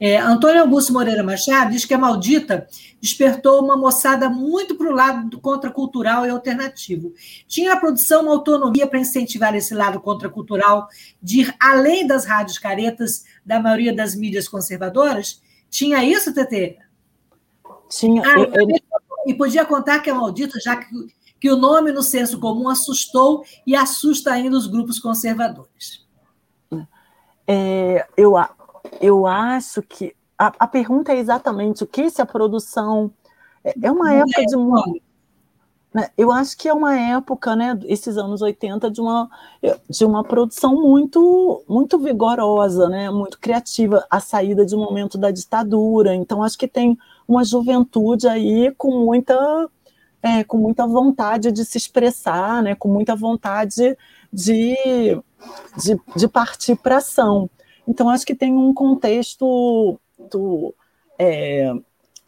[0.00, 2.66] É, Antônio Augusto Moreira Machado diz que a Maldita
[3.00, 7.12] despertou uma moçada muito para o lado do contracultural e alternativo.
[7.46, 10.88] Tinha a produção uma autonomia para incentivar esse lado contracultural
[11.22, 15.40] de ir além das rádios caretas da maioria das mídias conservadoras?
[15.70, 16.78] Tinha isso, Tetê?
[17.88, 18.22] Tinha.
[18.24, 18.68] Ah, eu, eu...
[19.24, 20.86] E podia contar que a Maldita, já que,
[21.38, 26.01] que o nome no senso comum assustou e assusta ainda os grupos conservadores.
[27.46, 28.34] É, eu,
[29.00, 33.10] eu acho que a, a, pergunta é exatamente o que se a produção
[33.64, 34.84] é, é uma época de uma,
[35.94, 39.28] né, eu acho que é uma época, né, esses anos 80 de uma
[39.88, 45.30] de uma produção muito muito vigorosa, né, muito criativa, a saída de um momento da
[45.30, 46.14] ditadura.
[46.14, 46.96] Então acho que tem
[47.28, 49.68] uma juventude aí com muita
[50.22, 53.96] é, com muita vontade de se expressar, né, com muita vontade
[54.32, 54.76] de,
[55.76, 57.50] de, de partir para ação.
[57.86, 59.98] Então, acho que tem um contexto
[60.30, 60.72] do,
[61.18, 61.72] é,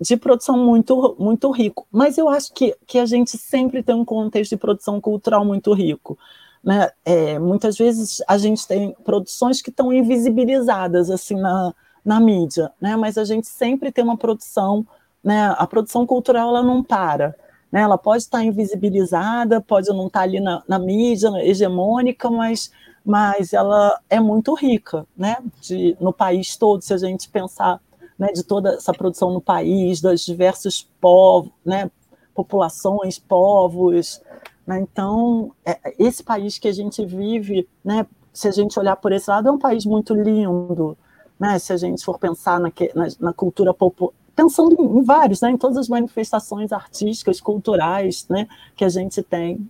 [0.00, 1.86] de produção muito, muito rico.
[1.90, 5.72] Mas eu acho que, que a gente sempre tem um contexto de produção cultural muito
[5.72, 6.18] rico.
[6.62, 6.90] Né?
[7.04, 11.74] É, muitas vezes a gente tem produções que estão invisibilizadas assim na,
[12.04, 12.96] na mídia, né?
[12.96, 14.84] mas a gente sempre tem uma produção,
[15.22, 15.54] né?
[15.56, 17.36] a produção cultural ela não para.
[17.74, 17.80] Né?
[17.80, 22.70] Ela pode estar invisibilizada, pode não estar ali na, na mídia hegemônica, mas
[23.04, 25.36] mas ela é muito rica, né?
[25.60, 27.78] De, no país todo, se a gente pensar
[28.18, 31.90] né, de toda essa produção no país, dos diversos povos, né,
[32.32, 34.22] populações, povos.
[34.66, 34.80] Né?
[34.80, 39.28] Então, é, esse país que a gente vive, né, se a gente olhar por esse
[39.28, 40.96] lado, é um país muito lindo.
[41.38, 41.58] Né?
[41.58, 45.56] Se a gente for pensar na, na, na cultura popular, pensando em, vários, né, em
[45.56, 49.68] todas as manifestações artísticas, culturais né, que a gente tem.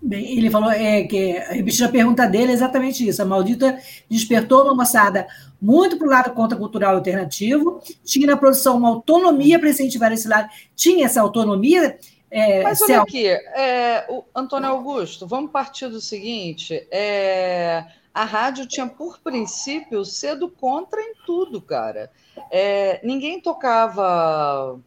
[0.00, 1.36] Bem, ele falou é, que
[1.82, 3.20] a pergunta dele é exatamente isso.
[3.20, 5.26] A maldita despertou uma moçada
[5.60, 10.48] muito para o lado contracultural alternativo, tinha na produção uma autonomia para incentivar esse lado,
[10.76, 11.98] tinha essa autonomia.
[12.30, 17.84] É, Mas olha aqui, é, o Antônio Augusto, vamos partir do seguinte: é,
[18.16, 22.10] a rádio tinha por princípio ser do contra em tudo, cara.
[22.50, 24.80] É, ninguém tocava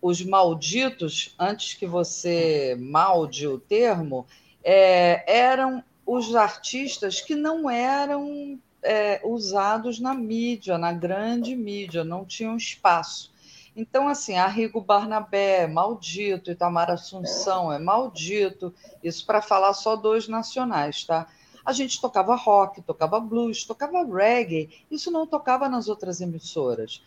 [0.00, 4.24] os malditos, antes que você malde o termo,
[4.62, 12.24] é, eram os artistas que não eram é, usados na mídia, na grande mídia, não
[12.24, 13.34] tinham espaço.
[13.74, 18.72] Então, assim, Arrigo Barnabé é maldito, Itamar Assunção é maldito,
[19.02, 21.26] isso para falar só dois nacionais, tá?
[21.66, 24.70] A gente tocava rock, tocava blues, tocava reggae.
[24.88, 27.02] Isso não tocava nas outras emissoras.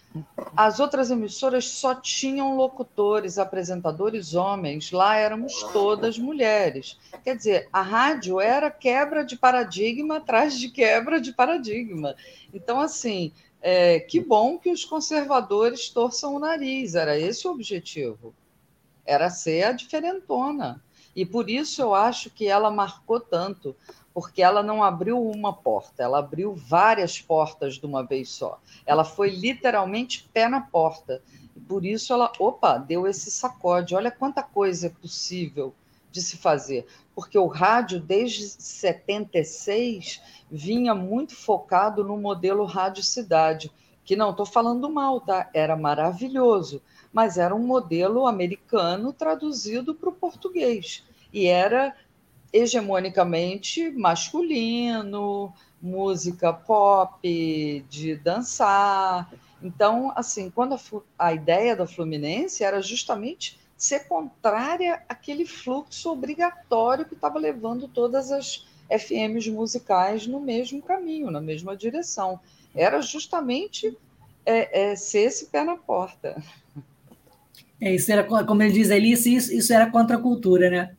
[0.56, 4.92] As outras emissoras só tinham locutores, apresentadores homens.
[4.92, 7.00] Lá éramos todas mulheres.
[7.24, 12.14] Quer dizer, a rádio era quebra de paradigma atrás de quebra de paradigma.
[12.54, 13.32] Então, assim,
[13.62, 16.96] é, que bom que os conservadores torçam o nariz.
[16.96, 18.36] Era esse o objetivo.
[19.06, 20.84] Era ser a diferentona.
[21.16, 23.76] E por isso eu acho que ela marcou tanto,
[24.20, 28.60] porque ela não abriu uma porta, ela abriu várias portas de uma vez só.
[28.86, 31.24] Ela foi literalmente pé na porta.
[31.56, 33.96] E por isso ela, opa, deu esse sacode.
[33.96, 35.74] Olha quanta coisa é possível
[36.12, 36.86] de se fazer.
[37.16, 43.72] Porque o rádio, desde 76, vinha muito focado no modelo Rádio Cidade,
[44.04, 45.50] que não estou falando mal, tá?
[45.54, 46.82] Era maravilhoso,
[47.14, 51.06] mas era um modelo americano traduzido para o português.
[51.32, 51.96] E era
[52.52, 59.32] hegemonicamente masculino, música pop, de dançar.
[59.62, 60.80] Então, assim, quando a,
[61.18, 68.32] a, ideia da Fluminense era justamente ser contrária àquele fluxo obrigatório que estava levando todas
[68.32, 72.40] as FMs musicais no mesmo caminho, na mesma direção.
[72.76, 73.98] Era justamente
[74.46, 76.42] é, é, ser esse pé na porta.
[77.82, 80.96] É, isso era, como ele diz ali, isso, isso era contra a cultura, né?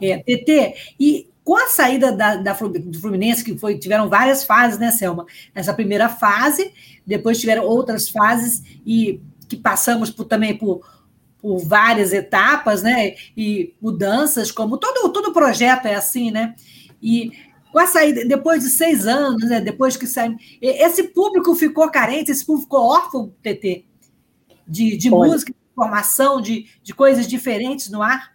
[0.00, 4.78] É, TT, e com a saída da, da, do Fluminense, que foi, tiveram várias fases,
[4.78, 5.26] né, Selma?
[5.54, 6.72] Essa primeira fase,
[7.06, 10.80] depois tiveram outras fases, e que passamos por, também por,
[11.38, 13.14] por várias etapas, né?
[13.36, 16.54] E mudanças, como todo, todo projeto é assim, né?
[17.02, 17.30] E
[17.70, 19.60] com a saída, depois de seis anos, né?
[19.60, 20.36] Depois que saiu.
[20.62, 23.84] Esse público ficou carente, esse público ficou órfão, TT,
[24.66, 28.33] de, de música, de formação, de, de coisas diferentes no ar.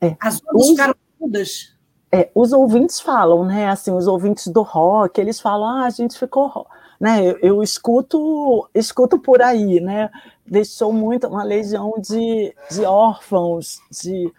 [0.00, 0.16] É.
[0.20, 1.74] As ondas ficaram mudas.
[2.10, 3.68] É, os ouvintes falam, né?
[3.68, 6.66] Assim, os ouvintes do rock, eles falam, ah, a gente ficou,
[6.98, 7.22] né?
[7.22, 10.10] Eu, eu escuto, escuto por aí, né?
[10.46, 14.32] Deixou muito uma legião de, de órfãos, de,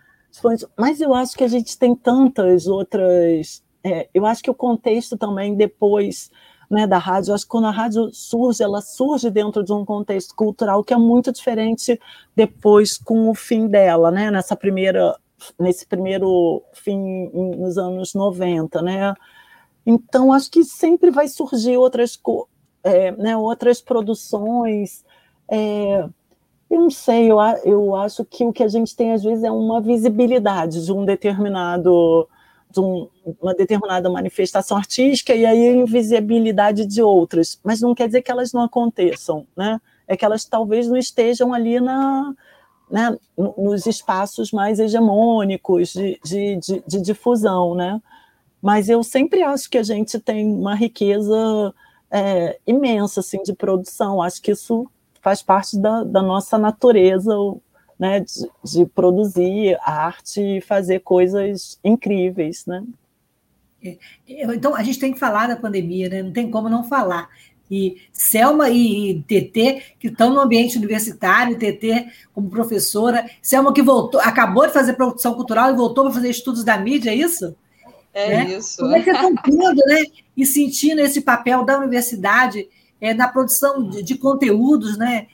[0.77, 3.63] mas eu acho que a gente tem tantas outras.
[3.83, 6.31] É, eu acho que o contexto também depois
[6.69, 9.83] né, da rádio, eu acho que quando a rádio surge, ela surge dentro de um
[9.83, 11.99] contexto cultural que é muito diferente
[12.35, 14.29] depois com o fim dela, né?
[14.29, 15.17] Nessa primeira
[15.59, 19.13] nesse primeiro fim nos anos 90, né?
[19.85, 22.19] Então acho que sempre vai surgir outras
[22.83, 25.03] é, né, outras produções.
[25.49, 26.07] É,
[26.69, 29.51] eu não sei, eu, eu acho que o que a gente tem às vezes é
[29.51, 32.27] uma visibilidade de um determinado
[32.71, 33.09] de um,
[33.41, 38.31] uma determinada manifestação artística e aí a invisibilidade de outras, mas não quer dizer que
[38.31, 39.81] elas não aconteçam, né?
[40.07, 42.33] É que elas talvez não estejam ali na,
[42.89, 48.01] né, nos espaços mais hegemônicos de, de, de, de, difusão, né?
[48.61, 51.73] Mas eu sempre acho que a gente tem uma riqueza
[52.11, 54.21] é, imensa assim, de produção.
[54.21, 54.89] Acho que isso
[55.21, 57.33] faz parte da, da nossa natureza,
[57.97, 62.83] né, de, de, produzir arte e fazer coisas incríveis, né?
[63.83, 66.21] É, então, a gente tem que falar da pandemia, né?
[66.21, 67.29] não tem como não falar
[67.69, 74.19] e Selma e TT, que estão no ambiente universitário, TT como professora, Selma que voltou,
[74.21, 77.55] acabou de fazer produção cultural e voltou para fazer estudos da mídia, é isso?
[78.13, 78.57] É né?
[78.57, 78.77] isso.
[78.77, 80.03] Como é que estão tendo, né?
[80.35, 82.67] E sentindo esse papel da universidade
[82.99, 85.27] é, na produção de, de, conteúdos, né?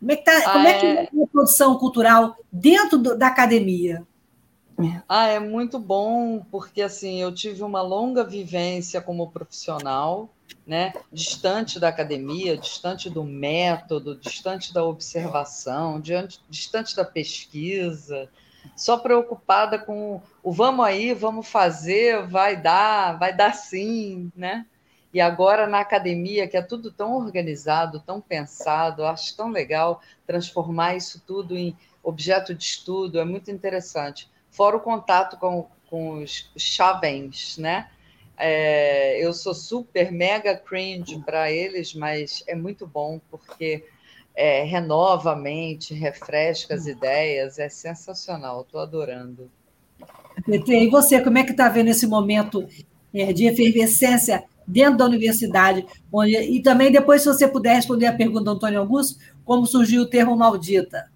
[0.00, 0.70] Como é que, tá, ah, como é...
[0.70, 4.06] é que é a produção cultural dentro do, da academia?
[5.08, 10.28] Ah, é muito bom, porque assim, eu tive uma longa vivência como profissional,
[10.64, 10.92] né?
[11.12, 18.28] Distante da academia, distante do método, distante da observação, diante, distante da pesquisa,
[18.76, 24.64] só preocupada com o vamos aí, vamos fazer, vai dar, vai dar sim, né?
[25.12, 30.94] E agora na academia, que é tudo tão organizado, tão pensado, acho tão legal transformar
[30.94, 34.28] isso tudo em objeto de estudo, é muito interessante.
[34.50, 37.88] Fora o contato com, com os chavens, né?
[38.36, 43.84] É, eu sou super, mega cringe para eles, mas é muito bom porque
[44.34, 49.50] é, renova a mente, refresca as ideias, é sensacional, estou adorando.
[50.46, 52.64] E você, como é que está vendo esse momento
[53.12, 55.84] é, de efervescência dentro da universidade?
[56.48, 60.06] E também, depois, se você puder responder a pergunta do Antônio Augusto, como surgiu o
[60.06, 61.10] termo maldita?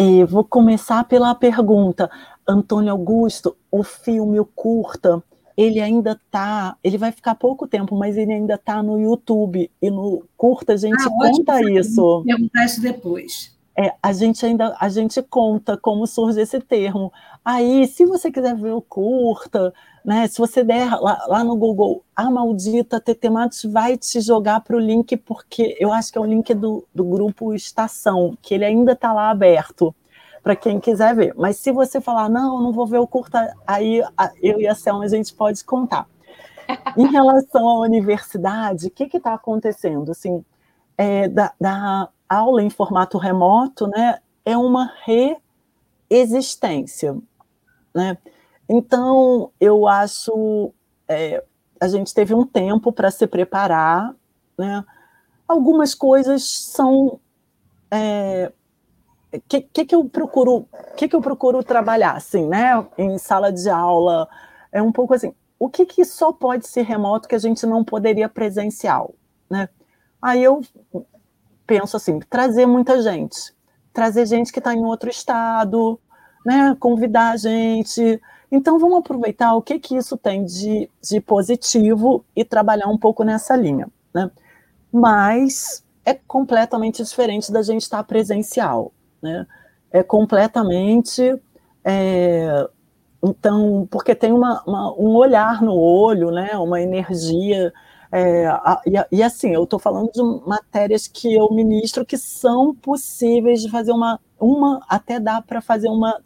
[0.00, 2.10] E vou começar pela pergunta.
[2.48, 5.22] Antônio Augusto, o filme, o curta,
[5.54, 9.90] ele ainda tá, ele vai ficar pouco tempo, mas ele ainda tá no YouTube e
[9.90, 12.22] no curta a gente ah, conta isso.
[12.24, 13.54] Perguntar isso depois.
[13.80, 17.10] É, a gente ainda a gente conta como surge esse termo.
[17.42, 19.72] Aí, se você quiser ver o curta,
[20.04, 24.60] né, se você der lá, lá no Google a maldita TT Matos vai te jogar
[24.60, 28.52] para o link, porque eu acho que é o link do, do grupo Estação, que
[28.52, 29.94] ele ainda está lá aberto
[30.42, 31.34] para quem quiser ver.
[31.34, 34.02] Mas se você falar, não, não vou ver o curta, aí
[34.42, 36.06] eu e a Selma a gente pode contar.
[36.98, 40.10] Em relação à universidade, o que está acontecendo?
[40.10, 40.44] Assim,
[40.98, 44.92] é, da, da, aula em formato remoto, né, é uma
[46.08, 47.16] reexistência,
[47.94, 48.16] né?
[48.68, 50.72] Então, eu acho,
[51.08, 51.42] é,
[51.80, 54.14] a gente teve um tempo para se preparar,
[54.56, 54.84] né?
[55.48, 57.18] Algumas coisas são
[57.90, 58.52] é,
[59.48, 63.68] que, que, que eu procuro que, que eu procuro trabalhar assim né em sala de
[63.68, 64.28] aula
[64.72, 67.84] é um pouco assim o que, que só pode ser remoto que a gente não
[67.84, 69.14] poderia presencial
[69.48, 69.68] né
[70.20, 70.60] aí eu
[71.70, 73.54] penso assim trazer muita gente
[73.92, 75.98] trazer gente que está em outro estado
[76.44, 82.24] né convidar a gente então vamos aproveitar o que que isso tem de, de positivo
[82.34, 84.30] e trabalhar um pouco nessa linha né
[84.92, 88.92] mas é completamente diferente da gente estar presencial
[89.22, 89.46] né?
[89.90, 91.36] É completamente.
[91.84, 92.68] É,
[93.22, 96.56] então, porque tem uma, uma, um olhar no olho, né?
[96.56, 97.72] Uma energia.
[98.12, 102.74] É, a, e, e, assim, eu estou falando de matérias que eu ministro que são
[102.74, 106.20] possíveis de fazer uma, uma até dá para fazer uma,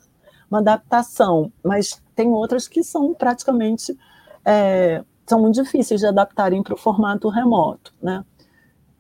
[0.51, 3.97] uma adaptação, mas tem outras que são praticamente
[4.45, 8.25] é, são muito difíceis de adaptarem para o formato remoto, né?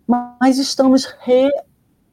[0.06, 1.50] Mas estamos re,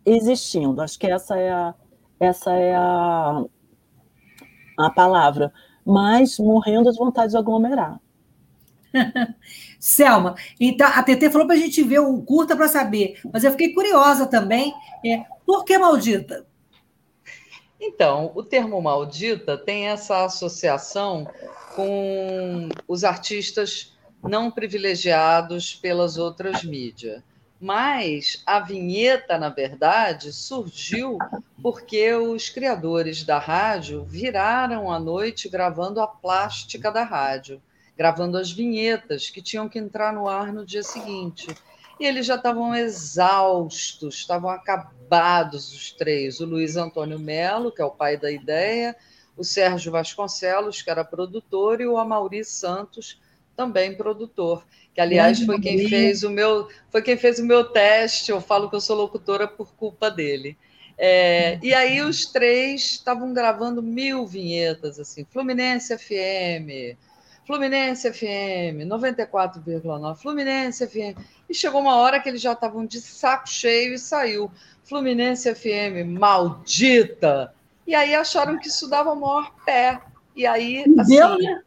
[0.06, 0.82] existindo.
[0.82, 1.74] Acho que essa é a,
[2.20, 3.44] essa é a,
[4.78, 5.52] a palavra.
[5.86, 8.00] Mas morrendo de vontade de aglomerar.
[9.82, 13.50] Selma, então a TT falou para a gente ver o curta para saber, mas eu
[13.50, 14.72] fiquei curiosa também.
[15.04, 16.46] É, por que maldita?
[17.80, 21.28] Então, o termo maldita tem essa associação
[21.76, 27.24] com os artistas não privilegiados pelas outras mídias.
[27.60, 31.18] Mas a vinheta, na verdade, surgiu
[31.62, 37.62] porque os criadores da rádio viraram a noite gravando a plástica da rádio,
[38.02, 41.56] gravando as vinhetas que tinham que entrar no ar no dia seguinte.
[42.00, 47.86] E eles já estavam exaustos, estavam acabados os três: o Luiz Antônio Melo, que é
[47.86, 48.96] o pai da ideia,
[49.38, 53.22] o Sérgio Vasconcelos, que era produtor, e o Amaury Santos,
[53.56, 58.32] também produtor que aliás foi quem fez o meu foi quem fez o meu teste.
[58.32, 60.58] Eu falo que eu sou locutora por culpa dele.
[60.98, 66.98] É, e aí os três estavam gravando mil vinhetas assim, Fluminense FM,
[67.52, 71.20] Fluminense FM, 94,9, Fluminense FM.
[71.50, 74.50] E chegou uma hora que eles já estavam de saco cheio e saiu
[74.86, 77.54] Fluminense FM, maldita.
[77.86, 80.02] E aí acharam que isso dava o maior pé.
[80.34, 81.62] E aí, assim, Deu, né?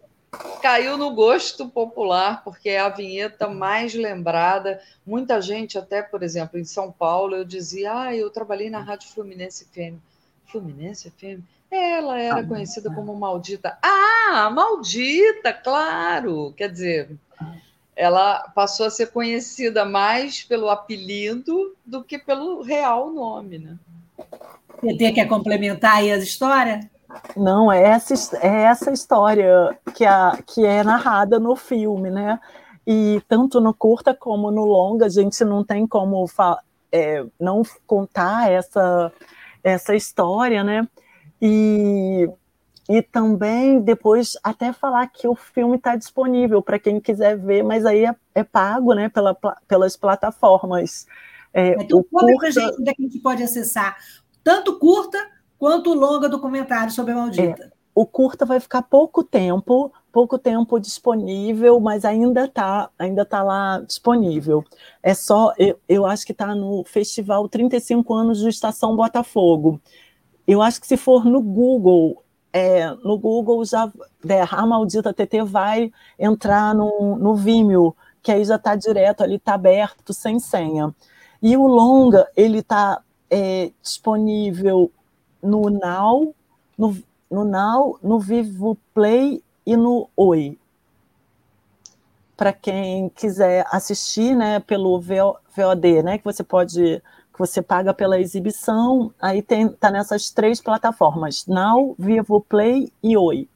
[0.62, 4.80] caiu no gosto popular, porque é a vinheta mais lembrada.
[5.05, 9.11] Muita gente, até, por exemplo, em São Paulo, eu dizia, ah, eu trabalhei na Rádio
[9.11, 9.99] Fluminense FM.
[10.47, 11.43] Fluminense FM?
[11.70, 13.76] Ela era ah, conhecida como Maldita.
[13.82, 16.52] Ah, Maldita, claro!
[16.56, 17.16] Quer dizer,
[17.96, 23.76] ela passou a ser conhecida mais pelo apelido do que pelo real nome, né?
[24.80, 26.86] Você tem que complementar aí as histórias?
[27.36, 32.40] Não, é essa, é essa história que, a, que é narrada no filme, né?
[32.86, 36.26] E tanto no curta como no longa, a gente não tem como
[36.92, 39.12] é, não contar essa,
[39.62, 40.86] essa história, né?
[41.41, 42.28] E
[42.89, 47.87] e também depois até falar que o filme está disponível para quem quiser ver, mas
[47.87, 49.35] aí é, é pago né, pela,
[49.66, 51.07] pelas plataformas.
[51.53, 52.51] É, então, conta curta...
[52.53, 53.97] gente onde é que a gente pode acessar
[54.43, 55.18] tanto curta
[55.59, 57.64] quanto longa documentário sobre a Maldita.
[57.64, 63.43] É, o curta vai ficar pouco tempo, pouco tempo disponível, mas ainda está ainda tá
[63.43, 64.62] lá disponível.
[65.03, 69.80] É só, eu, eu acho que está no festival 35 anos do Estação Botafogo.
[70.47, 72.22] Eu acho que se for no Google,
[72.53, 73.90] é, no Google já
[74.22, 79.36] der, a maldita TT vai entrar no, no Vimeo, que aí já está direto ali,
[79.36, 80.95] está aberto, sem senha.
[81.42, 84.90] E o longa, ele está é, disponível
[85.42, 86.34] no Now,
[86.76, 86.97] no,
[87.30, 90.59] no Now, no Vivo Play e no Oi.
[92.36, 97.03] Para quem quiser assistir, né, pelo VOD, né, que você pode
[97.35, 103.16] que você paga pela exibição, aí tem tá nessas três plataformas: Now, Vivo Play e
[103.16, 103.49] Oi.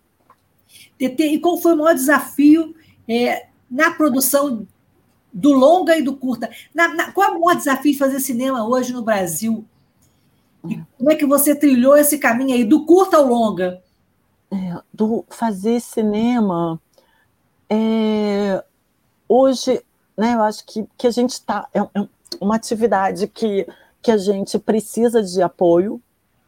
[0.98, 2.74] E qual foi o maior desafio
[3.08, 4.66] é, na produção
[5.32, 6.50] do longa e do curta?
[6.74, 9.64] Na, na, qual é o maior desafio de fazer cinema hoje no Brasil?
[10.68, 13.80] E como é que você trilhou esse caminho aí, do curta ao longa?
[14.50, 16.80] É, do fazer cinema.
[17.70, 18.64] É,
[19.28, 19.80] hoje,
[20.16, 21.68] né, eu acho que, que a gente está.
[21.72, 22.08] É, é,
[22.40, 23.66] uma atividade que,
[24.02, 26.00] que a gente precisa de apoio,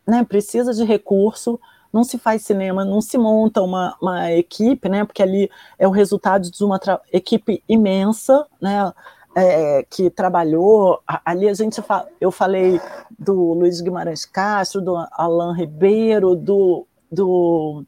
[0.07, 1.61] né, precisa de recurso.
[1.93, 5.91] Não se faz cinema, não se monta uma, uma equipe, né, porque ali é o
[5.91, 6.79] resultado de uma
[7.13, 8.93] equipe imensa, né,
[9.35, 12.81] é, que trabalhou, ali a gente fa eu falei
[13.19, 17.85] do Luiz Guimarães Castro, do Alain Ribeiro, do, do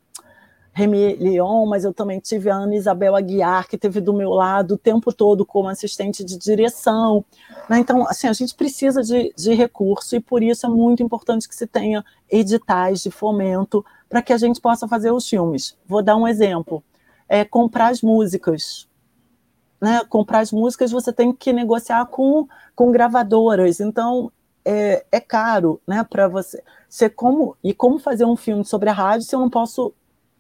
[0.73, 4.75] Remy Leon, mas eu também tive a Ana Isabel Aguiar, que teve do meu lado
[4.75, 7.25] o tempo todo como assistente de direção.
[7.69, 7.79] Né?
[7.79, 11.55] Então, assim, a gente precisa de, de recurso e por isso é muito importante que
[11.55, 15.77] se tenha editais de fomento para que a gente possa fazer os filmes.
[15.87, 16.83] Vou dar um exemplo.
[17.29, 18.89] É comprar as músicas
[19.83, 23.81] né, comprar as músicas, você tem que negociar com, com gravadoras.
[23.81, 24.31] Então,
[24.65, 26.63] é, é caro né, para você.
[26.89, 29.93] Ser como, e como fazer um filme sobre a rádio se eu não posso,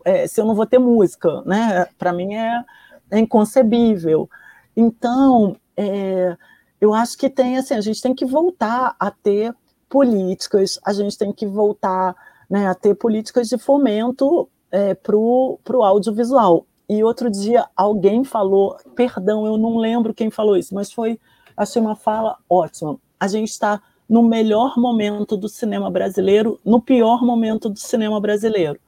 [0.04, 1.42] é, se eu não vou ter música?
[1.42, 1.86] Né?
[1.98, 2.64] Para mim é,
[3.10, 4.28] é, inconcebível.
[4.76, 6.36] Então, é,
[6.80, 9.54] eu acho que tem assim, a gente tem que voltar a ter
[9.88, 12.14] políticas, a gente tem que voltar
[12.48, 16.66] né, a ter políticas de fomento é, para o audiovisual.
[16.88, 21.18] E outro dia alguém falou, perdão, eu não lembro quem falou isso, mas foi,
[21.56, 22.98] achei uma fala ótima.
[23.18, 28.78] A gente está no melhor momento do cinema brasileiro, no pior momento do cinema brasileiro.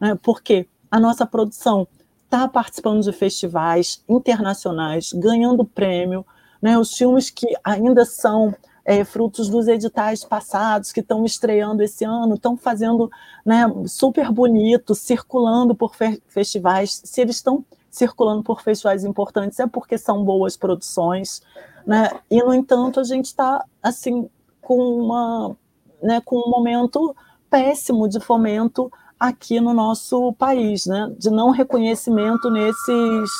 [0.00, 0.16] Né?
[0.22, 1.86] Porque a nossa produção
[2.24, 6.24] está participando de festivais internacionais, ganhando prêmio,
[6.60, 6.78] né?
[6.78, 8.54] os filmes que ainda são
[8.86, 13.10] é, frutos dos editais passados que estão estreando esse ano, estão fazendo
[13.44, 17.02] né, super bonito, circulando por fe festivais.
[17.04, 21.42] Se eles estão circulando por festivais importantes, é porque são boas produções.
[21.84, 22.10] Né?
[22.30, 24.30] E, no entanto, a gente está assim,
[24.60, 25.56] com, uma,
[26.00, 27.14] né, com um momento
[27.50, 31.12] péssimo de fomento aqui no nosso país, né?
[31.18, 33.30] de não reconhecimento nesses,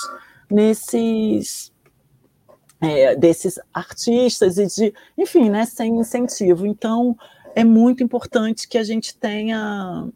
[0.50, 1.72] nesses
[2.80, 6.66] é, desses artistas e de, enfim, né, sem incentivo.
[6.66, 7.16] Então,
[7.54, 10.08] é muito importante que a gente tenha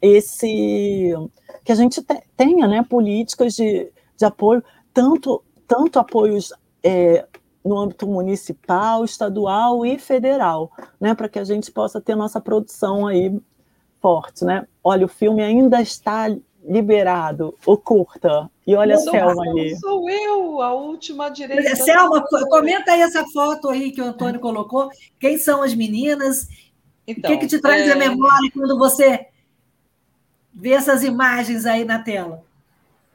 [0.00, 1.14] esse,
[1.64, 7.26] que a gente te, tenha, né, políticas de, de apoio, tanto, tanto apoios é,
[7.64, 13.06] no âmbito municipal, estadual e federal, né, para que a gente possa ter nossa produção
[13.06, 13.38] aí
[14.00, 14.66] forte, né?
[14.82, 16.28] Olha, o filme ainda está
[16.64, 18.50] liberado, o curta.
[18.66, 19.76] E olha não, a Selma ali.
[19.76, 21.76] Sou eu, a última direita.
[21.76, 24.88] Selma, comenta aí essa foto aí que o Antônio colocou.
[25.18, 26.48] Quem são as meninas?
[27.06, 27.92] Então, o que, que te traz é...
[27.92, 29.26] a memória quando você
[30.52, 32.44] vê essas imagens aí na tela?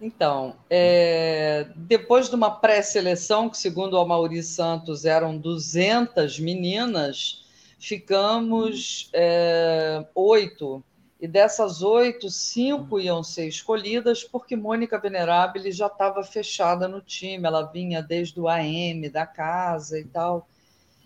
[0.02, 7.45] Então, é, depois de uma pré-seleção, que segundo o Amaury Santos eram 200 meninas,
[7.86, 10.84] ficamos é, oito
[11.22, 17.46] e dessas oito, cinco iam ser escolhidas porque Mônica Venerabile já estava fechada no time,
[17.46, 20.48] ela vinha desde o AM da casa e tal.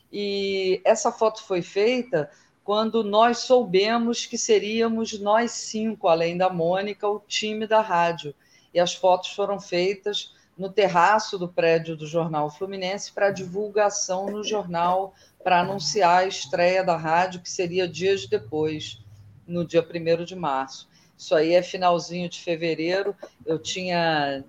[0.10, 2.32] E essa foto foi feita
[2.64, 8.34] quando nós soubemos que seríamos nós cinco, além da Mônica, o time da rádio.
[8.74, 14.44] E as fotos foram feitas no terraço do prédio do Jornal Fluminense para divulgação no
[14.44, 15.14] jornal,
[15.44, 19.00] para anunciar a estreia da rádio, que seria dias depois
[19.48, 20.90] no dia 1 de março.
[21.18, 23.16] Isso aí é finalzinho de fevereiro.
[23.46, 24.44] Eu tinha.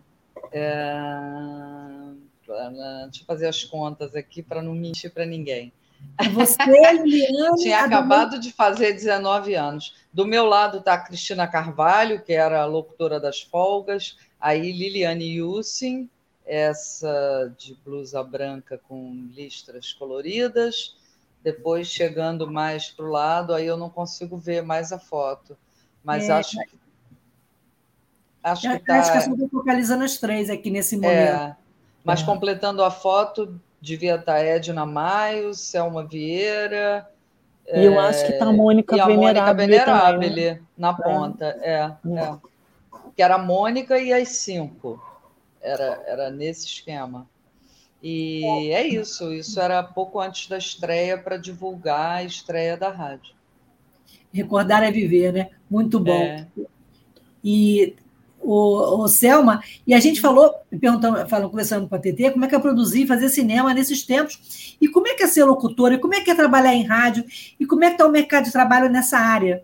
[0.52, 0.94] É,
[2.46, 5.72] deixa eu fazer as contas aqui para não mentir para ninguém.
[6.32, 7.56] Você, Liliane.
[7.62, 9.94] Tinha acabado de fazer 19 anos.
[10.12, 15.36] Do meu lado está a Cristina Carvalho, que era a locutora das folgas, aí Liliane
[15.36, 16.08] Yussin,
[16.44, 20.96] essa de blusa branca com listras coloridas.
[21.42, 25.56] Depois, chegando mais para o lado, aí eu não consigo ver mais a foto.
[26.04, 26.78] Mas é, acho que.
[28.42, 28.98] Acho que está.
[28.98, 31.12] Acho que eu estou focalizando as três aqui nesse momento.
[31.12, 31.56] É,
[32.04, 32.24] mas é.
[32.24, 37.08] completando a foto, devia estar tá Edna Maio, Selma Vieira.
[37.72, 39.08] E eu acho que está a Mônica e a.
[39.08, 40.60] Mônica Venerabile também, né?
[40.76, 41.72] na ponta, é.
[41.72, 42.18] é.
[42.18, 42.38] é.
[43.14, 45.00] Que era a Mônica e as cinco.
[45.60, 47.28] Era, era nesse esquema.
[48.02, 53.34] E é isso, isso era pouco antes da estreia para divulgar a estreia da rádio.
[54.32, 55.50] Recordar é viver, né?
[55.68, 56.22] Muito bom.
[56.22, 56.46] É.
[57.44, 57.94] E
[58.40, 62.48] o, o Selma, e a gente falou, perguntando, falando, conversando com a TT, como é
[62.48, 65.98] que é produzir, fazer cinema nesses tempos, e como é que é ser locutora, e
[65.98, 67.24] como é que é trabalhar em rádio,
[67.58, 69.62] e como é que está o mercado de trabalho nessa área?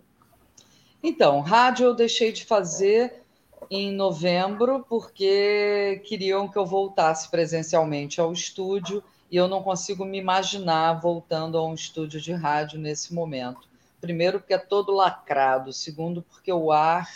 [1.02, 3.22] Então, rádio eu deixei de fazer
[3.70, 10.18] em novembro, porque queriam que eu voltasse presencialmente ao estúdio e eu não consigo me
[10.18, 13.68] imaginar voltando a um estúdio de rádio nesse momento.
[14.00, 17.08] Primeiro, porque é todo lacrado, segundo, porque o ar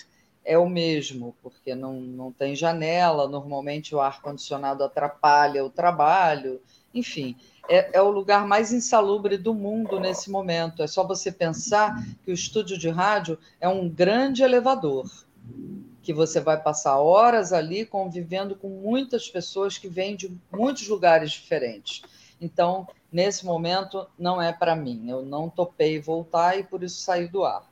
[0.44, 6.60] é o mesmo, porque não, não tem janela, normalmente o ar-condicionado atrapalha o trabalho,
[6.92, 7.36] enfim.
[7.68, 10.82] É, é, o lugar mais insalubre do mundo nesse momento.
[10.82, 15.08] É só você pensar que o estúdio de rádio é um grande elevador
[16.02, 21.32] que você vai passar horas ali convivendo com muitas pessoas que vêm de muitos lugares
[21.32, 22.02] diferentes.
[22.40, 25.08] Então, nesse momento, não é para mim.
[25.08, 27.68] Eu não topei voltar e por isso saí do ar.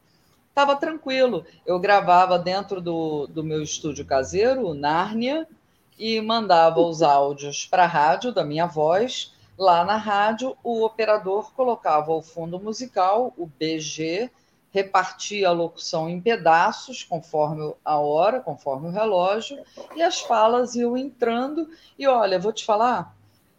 [0.49, 1.45] Estava tranquilo.
[1.64, 5.47] Eu gravava dentro do, do meu estúdio caseiro, o Nárnia,
[5.99, 9.33] e mandava os áudios para a rádio da minha voz.
[9.57, 14.31] Lá na rádio, o operador colocava o fundo musical, o BG,
[14.71, 19.62] repartia a locução em pedaços, conforme a hora, conforme o relógio,
[19.97, 21.69] e as falas iam entrando.
[21.99, 23.16] E olha, vou te falar,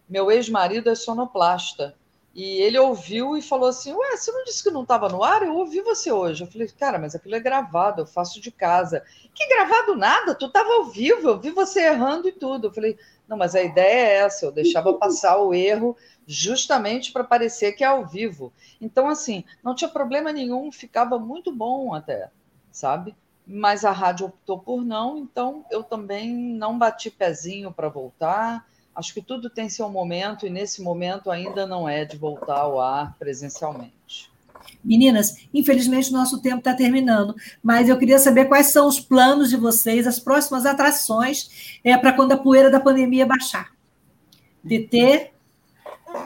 [0.07, 1.95] meu ex-marido é sonoplasta.
[2.33, 5.41] E ele ouviu e falou assim: Ué, você não disse que não estava no ar?
[5.41, 6.43] Eu ouvi você hoje.
[6.43, 9.03] Eu falei: Cara, mas aquilo é gravado, eu faço de casa.
[9.33, 10.35] Que gravado nada?
[10.35, 12.67] Tu estava ao vivo, eu vi você errando e tudo.
[12.67, 12.97] Eu falei:
[13.27, 15.97] Não, mas a ideia é essa, eu deixava passar o erro
[16.31, 18.53] justamente para parecer que é ao vivo.
[18.79, 22.29] Então, assim, não tinha problema nenhum, ficava muito bom até,
[22.71, 23.15] sabe?
[23.47, 28.63] Mas a rádio optou por não, então eu também não bati pezinho para voltar.
[28.95, 32.79] Acho que tudo tem seu momento e nesse momento ainda não é de voltar ao
[32.79, 34.31] ar presencialmente.
[34.83, 39.57] Meninas, infelizmente nosso tempo está terminando, mas eu queria saber quais são os planos de
[39.57, 43.71] vocês, as próximas atrações é, para quando a poeira da pandemia baixar.
[44.63, 45.31] DT,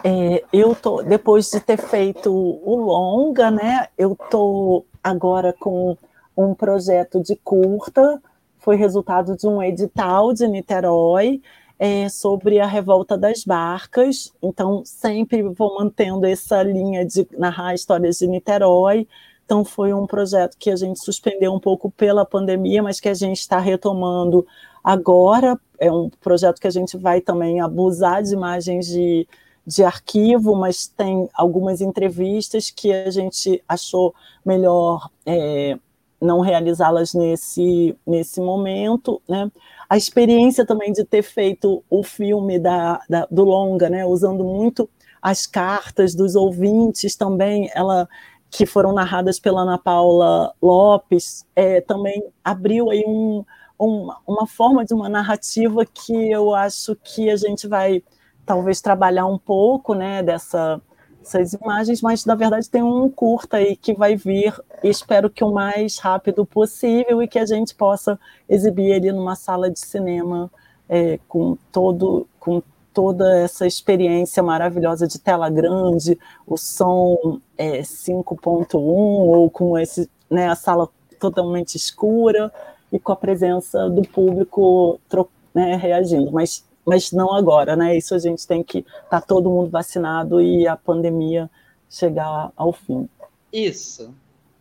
[0.03, 5.97] é, eu tô, depois de ter feito o longa, né, eu tô agora com
[6.35, 8.21] um projeto de curta,
[8.59, 11.41] foi resultado de um edital de Niterói
[11.77, 14.33] é, sobre a revolta das barcas.
[14.41, 19.05] Então, sempre vou mantendo essa linha de narrar histórias de Niterói.
[19.45, 23.13] Então, foi um projeto que a gente suspendeu um pouco pela pandemia, mas que a
[23.13, 24.47] gente está retomando
[24.81, 25.59] agora.
[25.77, 29.27] É um projeto que a gente vai também abusar de imagens de
[29.65, 34.13] de arquivo, mas tem algumas entrevistas que a gente achou
[34.45, 35.77] melhor é,
[36.19, 39.51] não realizá-las nesse, nesse momento, né?
[39.89, 44.05] A experiência também de ter feito o filme da, da, do longa, né?
[44.05, 44.89] Usando muito
[45.21, 48.07] as cartas dos ouvintes também, ela
[48.49, 53.43] que foram narradas pela Ana Paula Lopes, é, também abriu aí um,
[53.79, 58.03] um, uma forma de uma narrativa que eu acho que a gente vai
[58.45, 60.81] talvez trabalhar um pouco, né, dessa,
[61.19, 65.51] dessas imagens, mas na verdade tem um curta aí que vai vir, espero que o
[65.51, 70.51] mais rápido possível e que a gente possa exibir ele numa sala de cinema
[70.89, 72.61] é, com todo com
[72.93, 80.47] toda essa experiência maravilhosa de tela grande, o som é, 5.1 ou com esse, né,
[80.47, 80.87] a sala
[81.19, 82.53] totalmente escura
[82.91, 84.99] e com a presença do público
[85.53, 86.31] né, reagindo.
[86.31, 87.95] Mas mas não agora, né?
[87.95, 91.49] Isso a gente tem que estar tá todo mundo vacinado e a pandemia
[91.89, 93.07] chegar ao fim.
[93.51, 94.13] Isso.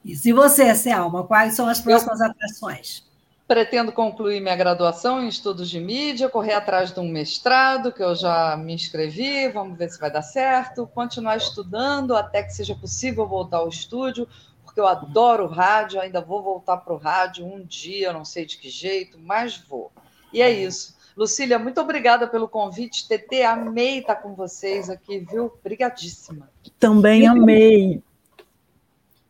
[0.05, 3.05] E se você, Selma, quais são as próximas Eu atrações?
[3.47, 8.15] Pretendo concluir minha graduação em estudos de mídia, correr atrás de um mestrado, que eu
[8.15, 13.27] já me inscrevi, vamos ver se vai dar certo, continuar estudando até que seja possível
[13.27, 14.27] voltar ao estúdio,
[14.65, 18.57] porque eu adoro rádio, ainda vou voltar para o rádio um dia, não sei de
[18.57, 19.93] que jeito, mas vou.
[20.33, 23.07] E é isso Lucília, muito obrigada pelo convite.
[23.07, 25.53] TT, amei estar com vocês aqui, viu?
[25.61, 26.49] Obrigadíssima.
[26.79, 28.03] Também amei.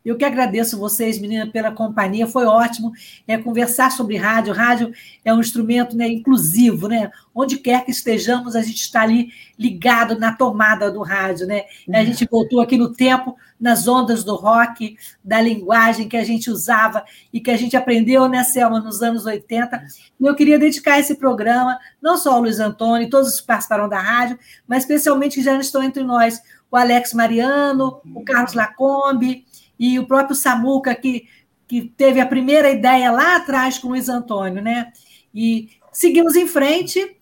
[0.05, 2.27] Eu que agradeço vocês, meninas, pela companhia.
[2.27, 2.93] Foi ótimo
[3.27, 4.53] é, conversar sobre rádio.
[4.53, 4.93] Rádio
[5.25, 7.11] é um instrumento né, inclusivo, né?
[7.35, 11.65] Onde quer que estejamos, a gente está ali ligado na tomada do rádio, né?
[11.93, 16.51] A gente voltou aqui no tempo, nas ondas do rock, da linguagem que a gente
[16.51, 19.81] usava e que a gente aprendeu, né, Selma, nos anos 80.
[20.21, 23.89] E eu queria dedicar esse programa, não só ao Luiz Antônio, todos os que participaram
[23.89, 24.37] da rádio,
[24.67, 29.45] mas especialmente que já estão entre nós, o Alex Mariano, o Carlos Lacombe,
[29.79, 31.29] e o próprio Samuca, que,
[31.67, 34.93] que teve a primeira ideia lá atrás com o Luiz Antônio, né?
[35.35, 37.17] E seguimos em frente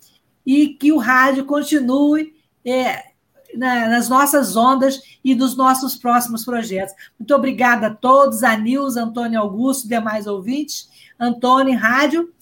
[0.44, 2.34] e que o rádio continue
[2.64, 3.10] é,
[3.54, 6.94] na, nas nossas ondas e nos nossos próximos projetos.
[7.18, 10.88] Muito obrigada a todos, a Nilza, Antônio Augusto, demais ouvintes,
[11.18, 12.32] Antônio, rádio.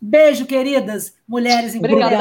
[0.00, 2.16] Beijo, queridas mulheres Obrigada.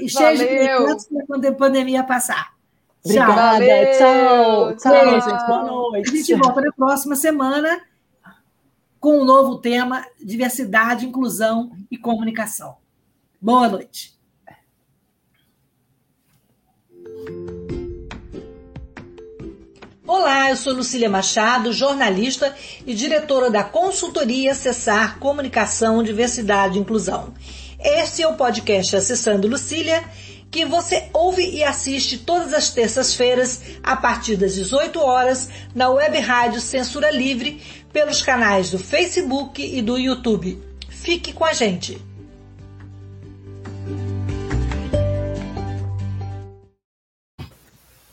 [0.00, 2.59] E cheio de quando a pandemia passar.
[3.04, 3.64] Obrigada,
[3.96, 4.76] tchau.
[4.76, 5.46] Tchau, tchau, gente.
[5.46, 6.10] Boa noite.
[6.10, 7.80] A gente volta na próxima semana
[9.00, 12.76] com um novo tema: diversidade, inclusão e comunicação.
[13.40, 14.18] Boa noite.
[20.06, 27.32] Olá, eu sou Lucília Machado, jornalista e diretora da consultoria Acessar Comunicação, Diversidade e Inclusão.
[27.78, 30.04] Este é o podcast Acessando Lucília
[30.50, 36.18] que você ouve e assiste todas as terças-feiras, a partir das 18 horas, na web
[36.18, 40.60] rádio Censura Livre, pelos canais do Facebook e do YouTube.
[40.88, 42.00] Fique com a gente!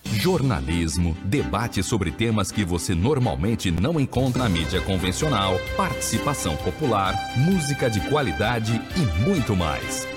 [0.03, 7.89] Jornalismo, debate sobre temas que você normalmente não encontra na mídia convencional, participação popular, música
[7.89, 10.16] de qualidade e muito mais.